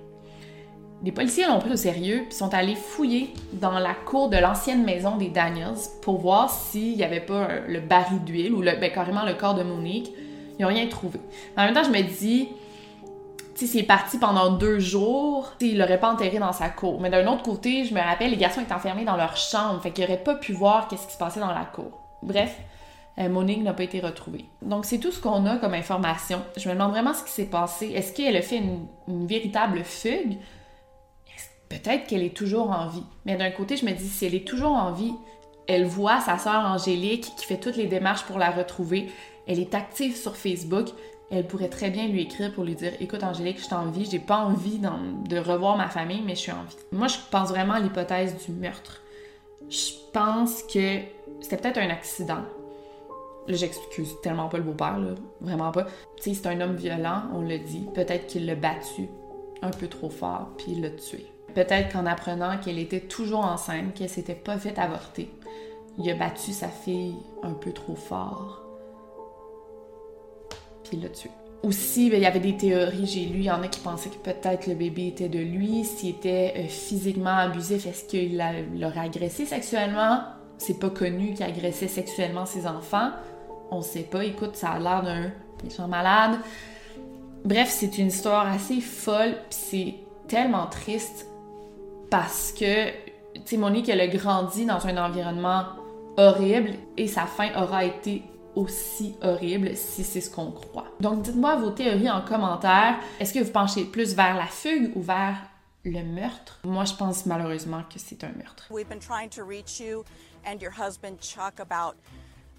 Les 1.01 1.13
policiers 1.13 1.47
l'ont 1.47 1.59
pris 1.59 1.71
au 1.71 1.77
sérieux 1.77 2.25
et 2.29 2.33
sont 2.33 2.53
allés 2.53 2.75
fouiller 2.75 3.33
dans 3.53 3.79
la 3.79 3.93
cour 3.93 4.29
de 4.29 4.35
l'ancienne 4.35 4.83
maison 4.83 5.15
des 5.15 5.29
Daniels 5.29 5.75
pour 6.01 6.19
voir 6.19 6.49
s'il 6.49 6.97
n'y 6.97 7.03
avait 7.03 7.21
pas 7.21 7.47
le 7.67 7.79
baril 7.79 8.21
d'huile 8.25 8.53
ou 8.53 8.59
ben, 8.59 8.91
carrément 8.91 9.23
le 9.23 9.33
corps 9.33 9.55
de 9.55 9.63
Monique. 9.63 10.11
Ils 10.57 10.63
n'ont 10.63 10.67
rien 10.67 10.87
trouvé. 10.87 11.19
En 11.55 11.63
même 11.63 11.73
temps, 11.73 11.85
je 11.85 11.89
me 11.89 12.01
dis, 12.01 12.49
si 13.55 13.65
c'est 13.65 13.83
parti 13.83 14.17
pendant 14.17 14.51
deux 14.51 14.79
jours, 14.79 15.53
il 15.61 15.77
l'aurait 15.77 16.01
pas 16.01 16.11
enterré 16.11 16.37
dans 16.37 16.51
sa 16.51 16.67
cour. 16.67 16.99
Mais 16.99 17.09
d'un 17.09 17.25
autre 17.27 17.43
côté, 17.43 17.85
je 17.85 17.93
me 17.93 18.01
rappelle, 18.01 18.31
les 18.31 18.37
garçons 18.37 18.59
étaient 18.59 18.73
enfermés 18.73 19.05
dans 19.05 19.15
leur 19.15 19.37
chambre, 19.37 19.81
fait 19.81 19.91
qu'ils 19.91 20.03
n'auraient 20.03 20.21
pas 20.21 20.35
pu 20.35 20.51
voir 20.51 20.89
qu'est-ce 20.89 21.07
qui 21.07 21.13
se 21.13 21.17
passait 21.17 21.39
dans 21.39 21.53
la 21.53 21.63
cour. 21.63 21.91
Bref, 22.23 22.57
euh, 23.19 23.29
Monique 23.29 23.63
n'a 23.63 23.73
pas 23.73 23.83
été 23.83 24.01
retrouvée. 24.01 24.43
Donc 24.61 24.83
c'est 24.83 24.97
tout 24.97 25.11
ce 25.11 25.21
qu'on 25.21 25.45
a 25.45 25.55
comme 25.55 25.75
information. 25.75 26.41
Je 26.57 26.67
me 26.67 26.73
demande 26.73 26.91
vraiment 26.91 27.13
ce 27.13 27.23
qui 27.23 27.31
s'est 27.31 27.45
passé. 27.45 27.93
Est-ce 27.95 28.11
qu'elle 28.11 28.35
a 28.35 28.41
fait 28.41 28.61
une 29.07 29.27
véritable 29.27 29.85
fugue? 29.85 30.37
Peut-être 31.69 32.07
qu'elle 32.07 32.23
est 32.23 32.35
toujours 32.35 32.71
en 32.71 32.87
vie. 32.87 33.03
Mais 33.25 33.37
d'un 33.37 33.51
côté, 33.51 33.77
je 33.77 33.85
me 33.85 33.91
dis, 33.91 34.07
si 34.07 34.25
elle 34.25 34.35
est 34.35 34.47
toujours 34.47 34.71
en 34.71 34.91
vie, 34.91 35.13
elle 35.67 35.85
voit 35.85 36.19
sa 36.19 36.39
sœur 36.39 36.65
Angélique 36.65 37.31
qui 37.37 37.45
fait 37.45 37.59
toutes 37.59 37.77
les 37.77 37.85
démarches 37.85 38.23
pour 38.23 38.39
la 38.39 38.49
retrouver. 38.49 39.09
Elle 39.47 39.59
est 39.59 39.75
active 39.75 40.15
sur 40.15 40.35
Facebook. 40.35 40.87
Elle 41.29 41.45
pourrait 41.45 41.69
très 41.69 41.91
bien 41.91 42.07
lui 42.07 42.23
écrire 42.23 42.51
pour 42.51 42.63
lui 42.63 42.73
dire 42.73 42.93
Écoute, 42.99 43.23
Angélique, 43.23 43.59
je 43.59 43.65
suis 43.65 43.75
en 43.75 43.85
vie, 43.85 44.07
j'ai 44.09 44.17
pas 44.17 44.37
envie 44.37 44.79
de 44.79 45.37
revoir 45.37 45.77
ma 45.77 45.87
famille, 45.87 46.23
mais 46.25 46.33
je 46.33 46.39
suis 46.39 46.51
en 46.51 46.63
vie. 46.63 46.75
Moi, 46.91 47.07
je 47.07 47.17
pense 47.29 47.49
vraiment 47.49 47.73
à 47.73 47.79
l'hypothèse 47.79 48.35
du 48.47 48.51
meurtre. 48.51 49.01
Je 49.69 49.91
pense 50.11 50.63
que 50.63 51.01
c'était 51.39 51.57
peut-être 51.57 51.77
un 51.77 51.91
accident. 51.91 52.41
Là, 53.47 53.55
j'excuse 53.55 54.15
tellement 54.23 54.47
pas 54.47 54.57
le 54.57 54.63
beau-père. 54.63 54.97
Vraiment 55.39 55.71
pas. 55.71 55.83
Tu 56.17 56.33
sais, 56.33 56.33
c'est 56.33 56.47
un 56.47 56.61
homme 56.61 56.75
violent, 56.75 57.23
on 57.35 57.41
le 57.41 57.59
dit. 57.59 57.85
Peut-être 57.93 58.25
qu'il 58.25 58.47
l'a 58.47 58.55
battu 58.55 59.07
un 59.61 59.69
peu 59.69 59.87
trop 59.87 60.09
fort, 60.09 60.49
puis 60.57 60.71
il 60.71 60.81
l'a 60.81 60.89
tué. 60.89 61.27
Peut-être 61.55 61.91
qu'en 61.91 62.05
apprenant 62.05 62.57
qu'elle 62.57 62.79
était 62.79 63.01
toujours 63.01 63.45
enceinte, 63.45 63.93
qu'elle 63.93 64.09
s'était 64.09 64.35
pas 64.35 64.57
fait 64.57 64.77
avorter, 64.77 65.29
il 65.97 66.09
a 66.09 66.15
battu 66.15 66.51
sa 66.51 66.67
fille 66.67 67.15
un 67.43 67.53
peu 67.53 67.71
trop 67.71 67.95
fort, 67.95 68.61
puis 70.83 70.97
il 70.97 71.03
l'a 71.03 71.09
tué. 71.09 71.29
Aussi, 71.61 72.09
ben, 72.09 72.17
il 72.17 72.23
y 72.23 72.25
avait 72.25 72.39
des 72.39 72.55
théories, 72.55 73.05
j'ai 73.05 73.25
lu, 73.25 73.39
il 73.39 73.43
y 73.43 73.51
en 73.51 73.61
a 73.61 73.67
qui 73.67 73.81
pensaient 73.81 74.09
que 74.09 74.17
peut-être 74.17 74.67
le 74.67 74.75
bébé 74.75 75.07
était 75.07 75.27
de 75.27 75.39
lui, 75.39 75.83
s'il 75.83 76.11
était 76.11 76.53
euh, 76.55 76.67
physiquement 76.67 77.35
abusif, 77.35 77.85
est-ce 77.85 78.05
qu'il 78.05 78.41
l'aurait 78.79 79.01
agressé 79.01 79.45
sexuellement? 79.45 80.21
C'est 80.57 80.79
pas 80.79 80.89
connu 80.89 81.33
qu'il 81.33 81.45
agressait 81.45 81.89
sexuellement 81.89 82.45
ses 82.45 82.65
enfants. 82.65 83.11
On 83.71 83.81
sait 83.81 84.03
pas, 84.03 84.23
écoute, 84.23 84.55
ça 84.55 84.69
a 84.69 84.79
l'air 84.79 85.03
d'un 85.03 85.31
méchant 85.63 85.87
malade. 85.87 86.39
Bref, 87.43 87.69
c'est 87.69 87.97
une 87.97 88.07
histoire 88.07 88.47
assez 88.47 88.79
folle, 88.79 89.35
puis 89.49 89.59
c'est 89.59 89.95
tellement 90.29 90.67
triste 90.67 91.28
parce 92.09 92.51
que, 92.51 92.89
tu 93.33 93.41
sais, 93.45 93.57
Monique, 93.57 93.89
elle 93.89 94.01
a 94.01 94.07
grandi 94.07 94.65
dans 94.65 94.85
un 94.85 94.97
environnement 94.97 95.65
horrible 96.17 96.73
et 96.97 97.07
sa 97.07 97.25
fin 97.25 97.53
aura 97.61 97.85
été 97.85 98.23
aussi 98.55 99.15
horrible 99.21 99.75
si 99.75 100.03
c'est 100.03 100.21
ce 100.21 100.29
qu'on 100.29 100.51
croit. 100.51 100.87
Donc 100.99 101.21
dites-moi 101.21 101.55
vos 101.55 101.71
théories 101.71 102.09
en 102.09 102.21
commentaire. 102.21 102.97
Est-ce 103.19 103.33
que 103.33 103.39
vous 103.39 103.51
penchez 103.51 103.85
plus 103.85 104.15
vers 104.15 104.35
la 104.35 104.47
fugue 104.47 104.91
ou 104.95 105.01
vers 105.01 105.37
le 105.85 106.03
meurtre? 106.03 106.59
Moi, 106.63 106.83
je 106.83 106.93
pense 106.93 107.25
malheureusement 107.25 107.83
que 107.83 107.99
c'est 107.99 108.23
un 108.23 108.31
meurtre. 108.31 108.67
We've 108.69 108.89
been 108.89 108.99
trying 108.99 109.29
to 109.29 109.43
reach 109.43 109.79
you 109.79 110.03
and 110.45 110.61
your 110.61 110.71
husband 110.71 111.19
Chuck 111.21 111.59
about 111.59 111.95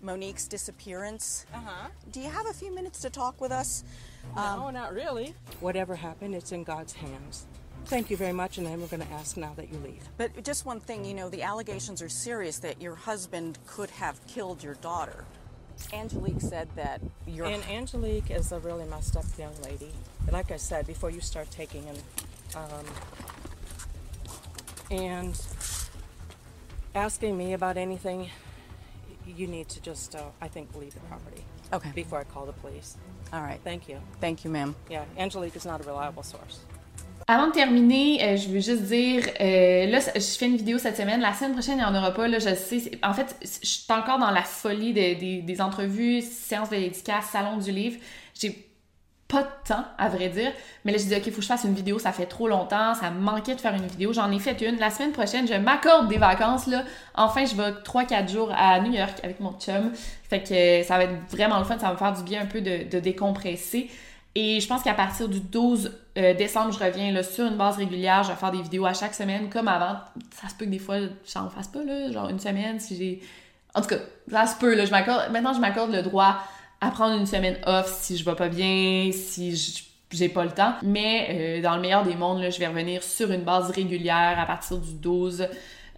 Monique's 0.03 0.49
disappearance. 0.49 1.45
Uh-huh. 1.53 1.89
Do 2.11 2.21
you 2.21 2.31
have 2.31 2.47
a 2.47 2.55
few 2.55 2.75
minutes 2.75 3.01
to 3.01 3.11
talk 3.11 3.41
with 3.41 3.53
us? 3.53 3.85
No, 4.35 4.71
not 4.71 4.95
really. 4.95 5.35
Whatever 5.61 5.97
happened, 5.97 6.35
it's 6.35 6.53
in 6.53 6.65
God's 6.65 6.95
hands. 6.95 7.47
Thank 7.91 8.09
you 8.09 8.17
very 8.17 8.33
much, 8.33 8.57
and 8.57 8.65
then 8.69 8.81
we're 8.81 8.87
going 8.87 9.03
to 9.05 9.13
ask 9.13 9.37
now 9.37 9.53
that 9.57 9.69
you 9.73 9.77
leave. 9.79 10.09
But 10.17 10.45
just 10.45 10.65
one 10.65 10.79
thing, 10.79 11.05
you 11.05 11.13
know, 11.13 11.29
the 11.29 11.43
allegations 11.43 12.01
are 12.01 12.09
serious 12.09 12.61
that 12.61 12.81
your 12.81 12.95
husband 12.95 13.59
could 13.67 13.91
have 13.91 14.25
killed 14.29 14.63
your 14.63 14.75
daughter. 14.75 15.25
Angelique 15.93 16.41
said 16.41 16.69
that 16.77 17.01
your 17.27 17.47
And 17.47 17.65
Angelique 17.65 18.31
is 18.31 18.53
a 18.53 18.61
really 18.61 18.85
messed 18.85 19.17
up 19.17 19.25
young 19.37 19.61
lady. 19.65 19.91
Like 20.31 20.53
I 20.53 20.57
said, 20.57 20.87
before 20.87 21.11
you 21.11 21.21
start 21.21 21.51
taking 21.51 21.85
and 21.89 21.99
um, 22.55 22.87
and 24.93 25.41
asking 26.95 27.37
me 27.37 27.55
about 27.55 27.77
anything, 27.77 28.31
you 29.27 29.49
need 29.49 29.69
to 29.69 29.83
just, 29.83 30.15
uh, 30.15 30.23
I 30.41 30.47
think, 30.47 30.77
leave 30.77 30.95
the 30.95 31.01
property 31.01 31.43
Okay. 31.73 31.91
before 31.97 32.21
I 32.21 32.25
call 32.25 32.47
the 32.47 32.53
police. 32.53 32.97
All 33.33 33.43
right. 33.43 33.61
Thank 33.65 33.89
you. 33.89 33.99
Thank 34.21 34.45
you, 34.45 34.51
ma'am. 34.51 34.77
Yeah, 34.89 35.05
Angelique 35.19 35.57
is 35.57 35.65
not 35.65 35.81
a 35.81 35.85
reliable 35.85 36.23
source. 36.23 36.61
Avant 37.33 37.47
de 37.47 37.53
terminer, 37.53 38.19
euh, 38.25 38.37
je 38.37 38.49
veux 38.49 38.59
juste 38.59 38.83
dire, 38.83 39.23
euh, 39.41 39.87
là, 39.87 40.01
je 40.17 40.21
fais 40.21 40.47
une 40.47 40.57
vidéo 40.57 40.79
cette 40.79 40.97
semaine. 40.97 41.21
La 41.21 41.33
semaine 41.33 41.53
prochaine, 41.53 41.75
il 41.75 41.79
n'y 41.79 41.85
en 41.85 41.95
aura 41.95 42.13
pas. 42.13 42.27
Là, 42.27 42.41
je 42.41 42.53
sais. 42.57 42.91
En 43.05 43.13
fait, 43.13 43.37
je 43.41 43.67
suis 43.69 43.85
encore 43.93 44.19
dans 44.19 44.33
la 44.33 44.43
folie 44.43 44.93
de- 44.93 45.15
des- 45.17 45.41
des 45.43 45.61
entrevues, 45.61 46.23
séances 46.23 46.71
de 46.71 46.77
dédicace, 46.77 47.27
salon 47.27 47.59
du 47.59 47.71
livre. 47.71 48.01
J'ai 48.35 48.67
pas 49.29 49.43
de 49.45 49.49
temps, 49.69 49.85
à 49.97 50.09
vrai 50.09 50.29
dire. 50.29 50.51
Mais 50.85 50.91
là, 50.91 50.99
je 50.99 51.05
dis, 51.05 51.15
OK, 51.15 51.23
il 51.25 51.31
faut 51.33 51.37
que 51.37 51.43
je 51.43 51.47
fasse 51.47 51.63
une 51.63 51.75
vidéo. 51.75 52.01
Ça 52.01 52.11
fait 52.11 52.27
trop 52.27 52.49
longtemps. 52.49 52.95
Ça 52.97 53.13
me 53.13 53.21
manquait 53.21 53.55
de 53.55 53.61
faire 53.61 53.75
une 53.75 53.87
vidéo. 53.87 54.13
J'en 54.13 54.29
ai 54.33 54.41
fait 54.41 54.61
une. 54.63 54.81
La 54.81 54.91
semaine 54.91 55.13
prochaine, 55.13 55.47
je 55.47 55.55
m'accorde 55.55 56.09
des 56.09 56.19
vacances. 56.19 56.67
Là. 56.67 56.83
Enfin, 57.15 57.45
je 57.45 57.55
vais 57.55 57.71
3-4 57.85 58.29
jours 58.29 58.51
à 58.57 58.81
New 58.81 58.93
York 58.93 59.19
avec 59.23 59.39
mon 59.39 59.53
chum. 59.53 59.93
Fait 60.29 60.43
que 60.43 60.53
euh, 60.53 60.83
ça 60.83 60.97
va 60.97 61.05
être 61.05 61.15
vraiment 61.31 61.61
le 61.61 61.65
fun. 61.65 61.79
Ça 61.79 61.87
va 61.87 61.93
me 61.93 61.97
faire 61.99 62.13
du 62.13 62.25
bien 62.25 62.43
un 62.43 62.47
peu 62.47 62.61
de, 62.61 62.91
de 62.91 62.99
décompresser. 62.99 63.89
Et 64.35 64.61
je 64.61 64.67
pense 64.67 64.83
qu'à 64.83 64.95
partir 64.95 65.29
du 65.29 65.39
12 65.41 65.93
euh, 66.21 66.35
décembre, 66.35 66.73
je 66.73 66.79
reviens 66.85 67.11
là, 67.13 67.23
sur 67.23 67.47
une 67.47 67.57
base 67.57 67.77
régulière. 67.77 68.23
Je 68.25 68.31
vais 68.31 68.37
faire 68.37 68.51
des 68.53 68.63
vidéos 68.63 68.87
à 68.87 68.95
chaque 68.95 69.15
semaine, 69.15 69.49
comme 69.51 69.69
avant. 69.69 69.97
Ça 70.41 70.49
se 70.49 70.55
peut 70.55 70.65
que 70.67 70.71
des 70.71 70.79
fois, 70.79 70.97
j'en 71.33 71.49
fasse 71.51 71.69
pas, 71.69 71.83
là, 71.85 72.11
genre 72.13 72.29
une 72.29 72.39
semaine, 72.41 72.79
si 72.81 72.97
j'ai... 72.97 73.21
En 73.75 73.81
tout 73.83 73.89
cas, 73.89 73.99
ça 74.31 74.47
se 74.47 74.57
peut, 74.59 74.75
là. 74.75 74.85
Je. 74.85 74.91
Maintenant, 74.91 75.53
je 75.55 75.61
m'accorde 75.61 75.93
le 75.93 76.03
droit 76.03 76.39
à 76.81 76.91
prendre 76.91 77.17
une 77.17 77.27
semaine 77.27 77.57
off 77.67 77.99
si 78.01 78.17
je 78.17 78.25
vais 78.25 78.35
pas 78.35 78.49
bien, 78.49 79.11
si 79.13 79.55
je- 79.57 79.83
j'ai 80.11 80.29
pas 80.29 80.45
le 80.45 80.51
temps. 80.51 80.75
Mais 80.83 81.29
euh, 81.31 81.63
dans 81.63 81.77
le 81.77 81.83
meilleur 81.83 82.03
des 82.03 82.17
mondes, 82.17 82.41
là, 82.41 82.51
je 82.51 82.59
vais 82.59 82.67
revenir 82.67 83.03
sur 83.03 83.31
une 83.31 83.43
base 83.43 83.71
régulière 83.71 84.37
à 84.41 84.47
partir 84.47 84.79
du 84.79 84.93
12 84.95 85.47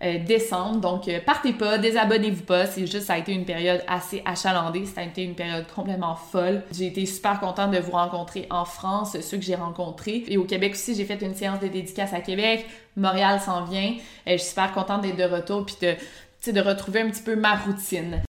euh, 0.02 0.18
décembre. 0.18 0.80
Donc, 0.80 1.06
euh, 1.06 1.20
partez 1.24 1.52
pas, 1.52 1.78
désabonnez-vous 1.78 2.42
pas. 2.42 2.66
C'est 2.66 2.86
juste, 2.86 3.06
ça 3.06 3.14
a 3.14 3.18
été 3.18 3.32
une 3.32 3.44
période 3.44 3.82
assez 3.86 4.22
achalandée. 4.24 4.84
Ça 4.86 5.00
a 5.00 5.04
été 5.04 5.22
une 5.22 5.34
période 5.34 5.64
complètement 5.72 6.16
folle. 6.16 6.62
J'ai 6.72 6.86
été 6.86 7.06
super 7.06 7.38
contente 7.38 7.70
de 7.70 7.78
vous 7.78 7.92
rencontrer 7.92 8.46
en 8.50 8.64
France, 8.64 9.16
ceux 9.20 9.36
que 9.36 9.44
j'ai 9.44 9.54
rencontrés. 9.54 10.24
Et 10.26 10.38
au 10.38 10.44
Québec 10.44 10.72
aussi, 10.72 10.94
j'ai 10.94 11.04
fait 11.04 11.22
une 11.22 11.34
séance 11.34 11.60
de 11.60 11.68
dédicace 11.68 12.12
à 12.12 12.20
Québec. 12.20 12.66
Montréal 12.96 13.40
s'en 13.40 13.64
vient. 13.64 13.94
Euh, 14.26 14.32
je 14.32 14.36
suis 14.38 14.48
super 14.48 14.72
contente 14.72 15.02
d'être 15.02 15.16
de 15.16 15.24
retour 15.24 15.64
puis 15.64 15.76
de, 15.80 16.52
de 16.52 16.60
retrouver 16.60 17.02
un 17.02 17.10
petit 17.10 17.22
peu 17.22 17.36
ma 17.36 17.54
routine. 17.54 18.22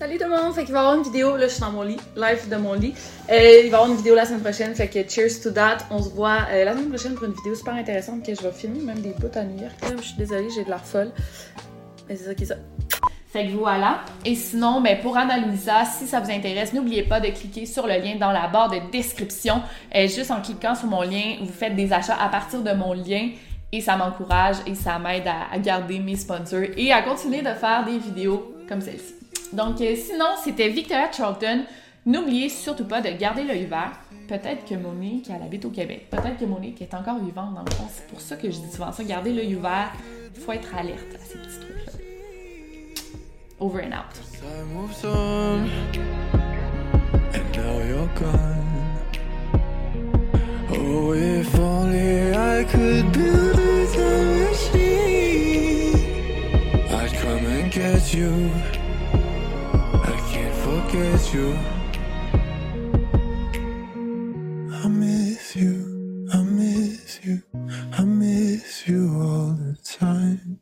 Salut 0.00 0.16
tout 0.16 0.24
le 0.24 0.30
monde! 0.30 0.54
Fait 0.54 0.64
qu'il 0.64 0.72
va 0.72 0.78
y 0.78 0.82
avoir 0.82 0.96
une 0.96 1.02
vidéo, 1.02 1.36
là 1.36 1.46
je 1.46 1.52
suis 1.52 1.60
dans 1.60 1.72
mon 1.72 1.82
lit, 1.82 1.98
live 2.16 2.48
de 2.48 2.56
mon 2.56 2.72
lit. 2.72 2.94
Euh, 3.30 3.60
il 3.64 3.70
va 3.70 3.76
y 3.76 3.80
avoir 3.80 3.86
une 3.86 3.98
vidéo 3.98 4.14
la 4.14 4.24
semaine 4.24 4.40
prochaine, 4.40 4.74
fait 4.74 4.88
que 4.88 5.06
cheers 5.06 5.42
to 5.42 5.50
that. 5.50 5.76
On 5.90 6.02
se 6.02 6.08
voit 6.08 6.38
euh, 6.50 6.64
la 6.64 6.72
semaine 6.72 6.88
prochaine 6.88 7.12
pour 7.12 7.26
une 7.26 7.34
vidéo 7.34 7.54
super 7.54 7.74
intéressante 7.74 8.24
que 8.24 8.34
je 8.34 8.40
vais 8.40 8.50
filmer, 8.50 8.80
même 8.80 9.00
des 9.00 9.10
bouts 9.10 9.28
à 9.34 9.44
New 9.44 9.60
York. 9.60 9.74
Je 9.98 10.02
suis 10.02 10.16
désolée, 10.16 10.48
j'ai 10.54 10.64
de 10.64 10.70
l'air 10.70 10.82
folle. 10.82 11.10
Mais 12.08 12.16
c'est 12.16 12.24
ça 12.24 12.34
qui 12.34 12.44
est 12.44 12.46
ça. 12.46 12.54
Fait 13.30 13.46
que 13.48 13.52
voilà. 13.52 14.00
Et 14.24 14.34
sinon, 14.36 14.80
ben 14.80 14.98
pour 15.02 15.18
Annalisa, 15.18 15.84
si 15.84 16.06
ça 16.06 16.20
vous 16.20 16.30
intéresse, 16.30 16.72
n'oubliez 16.72 17.02
pas 17.02 17.20
de 17.20 17.28
cliquer 17.28 17.66
sur 17.66 17.86
le 17.86 17.98
lien 17.98 18.16
dans 18.18 18.32
la 18.32 18.48
barre 18.48 18.70
de 18.70 18.78
description. 18.90 19.60
Euh, 19.94 20.08
juste 20.08 20.30
en 20.30 20.40
cliquant 20.40 20.74
sur 20.74 20.88
mon 20.88 21.02
lien, 21.02 21.36
vous 21.42 21.52
faites 21.52 21.76
des 21.76 21.92
achats 21.92 22.16
à 22.18 22.30
partir 22.30 22.62
de 22.62 22.72
mon 22.72 22.94
lien 22.94 23.32
et 23.70 23.82
ça 23.82 23.96
m'encourage 23.96 24.56
et 24.66 24.74
ça 24.74 24.98
m'aide 24.98 25.28
à, 25.28 25.54
à 25.54 25.58
garder 25.58 25.98
mes 25.98 26.16
sponsors 26.16 26.70
et 26.74 26.90
à 26.90 27.02
continuer 27.02 27.42
de 27.42 27.52
faire 27.52 27.84
des 27.84 27.98
vidéos 27.98 28.54
comme 28.66 28.80
celle-ci. 28.80 29.16
Donc 29.52 29.80
euh, 29.80 29.96
sinon, 29.96 30.26
c'était 30.42 30.68
Victoria 30.68 31.10
Charlton. 31.10 31.64
N'oubliez 32.06 32.48
surtout 32.48 32.84
pas 32.84 33.00
de 33.00 33.10
garder 33.10 33.44
l'œil 33.44 33.66
ouvert. 33.66 33.92
Peut-être 34.28 34.64
que 34.64 34.74
Monique, 34.74 35.28
elle 35.28 35.42
habite 35.42 35.64
au 35.64 35.70
Québec. 35.70 36.06
Peut-être 36.10 36.38
que 36.38 36.44
Monique 36.44 36.80
est 36.80 36.94
encore 36.94 37.18
vivante 37.18 37.54
dans 37.54 37.64
le 37.64 37.70
fond. 37.72 37.86
C'est 37.92 38.06
pour 38.06 38.20
ça 38.20 38.36
que 38.36 38.50
je 38.50 38.58
dis 38.58 38.70
souvent 38.70 38.92
ça. 38.92 39.02
Garder 39.04 39.32
l'œil 39.32 39.56
ouvert. 39.56 39.92
Faut 40.44 40.52
être 40.52 40.74
alerte 40.74 41.14
à 41.14 41.18
ces 41.24 41.38
petits 41.38 41.58
trucs-là. 41.60 41.92
Over 43.58 43.82
and 43.82 43.92
out. 43.92 44.16
Oh, 50.72 51.12
if 51.12 51.58
only 51.58 52.32
I 52.32 52.64
could 52.64 53.12
build 53.12 53.96
a 53.96 54.22
machine, 54.48 55.96
I'd 56.88 57.12
come 57.12 57.44
and 57.44 57.70
get 57.72 58.14
you. 58.14 58.50
Forget 60.90 61.32
you. 61.32 61.56
I 64.72 64.88
miss 64.88 65.54
you, 65.54 66.28
I 66.32 66.42
miss 66.42 67.20
you, 67.22 67.42
I 67.92 68.02
miss 68.02 68.88
you 68.88 69.08
all 69.22 69.52
the 69.52 69.78
time. 69.84 70.58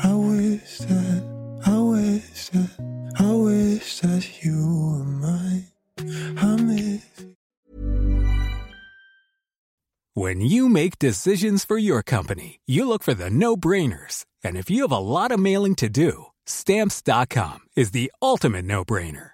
I 0.00 0.14
wish 0.14 0.78
that, 0.78 1.24
I 1.66 1.78
wish 1.80 2.50
that, 2.50 2.70
I 3.18 3.32
wish 3.32 3.98
that 3.98 4.44
you 4.44 4.54
were 4.54 5.04
mine. 5.04 5.66
I 6.38 6.54
miss 6.54 7.02
When 10.14 10.40
you 10.40 10.68
make 10.68 11.00
decisions 11.00 11.64
for 11.64 11.78
your 11.78 12.04
company, 12.04 12.60
you 12.64 12.86
look 12.86 13.02
for 13.02 13.14
the 13.14 13.28
no 13.28 13.56
brainers. 13.56 14.24
And 14.44 14.56
if 14.56 14.70
you 14.70 14.82
have 14.82 14.92
a 14.92 14.98
lot 14.98 15.32
of 15.32 15.40
mailing 15.40 15.74
to 15.76 15.88
do, 15.88 16.26
stamps.com 16.46 17.58
is 17.74 17.90
the 17.90 18.12
ultimate 18.22 18.66
no 18.66 18.84
brainer. 18.84 19.33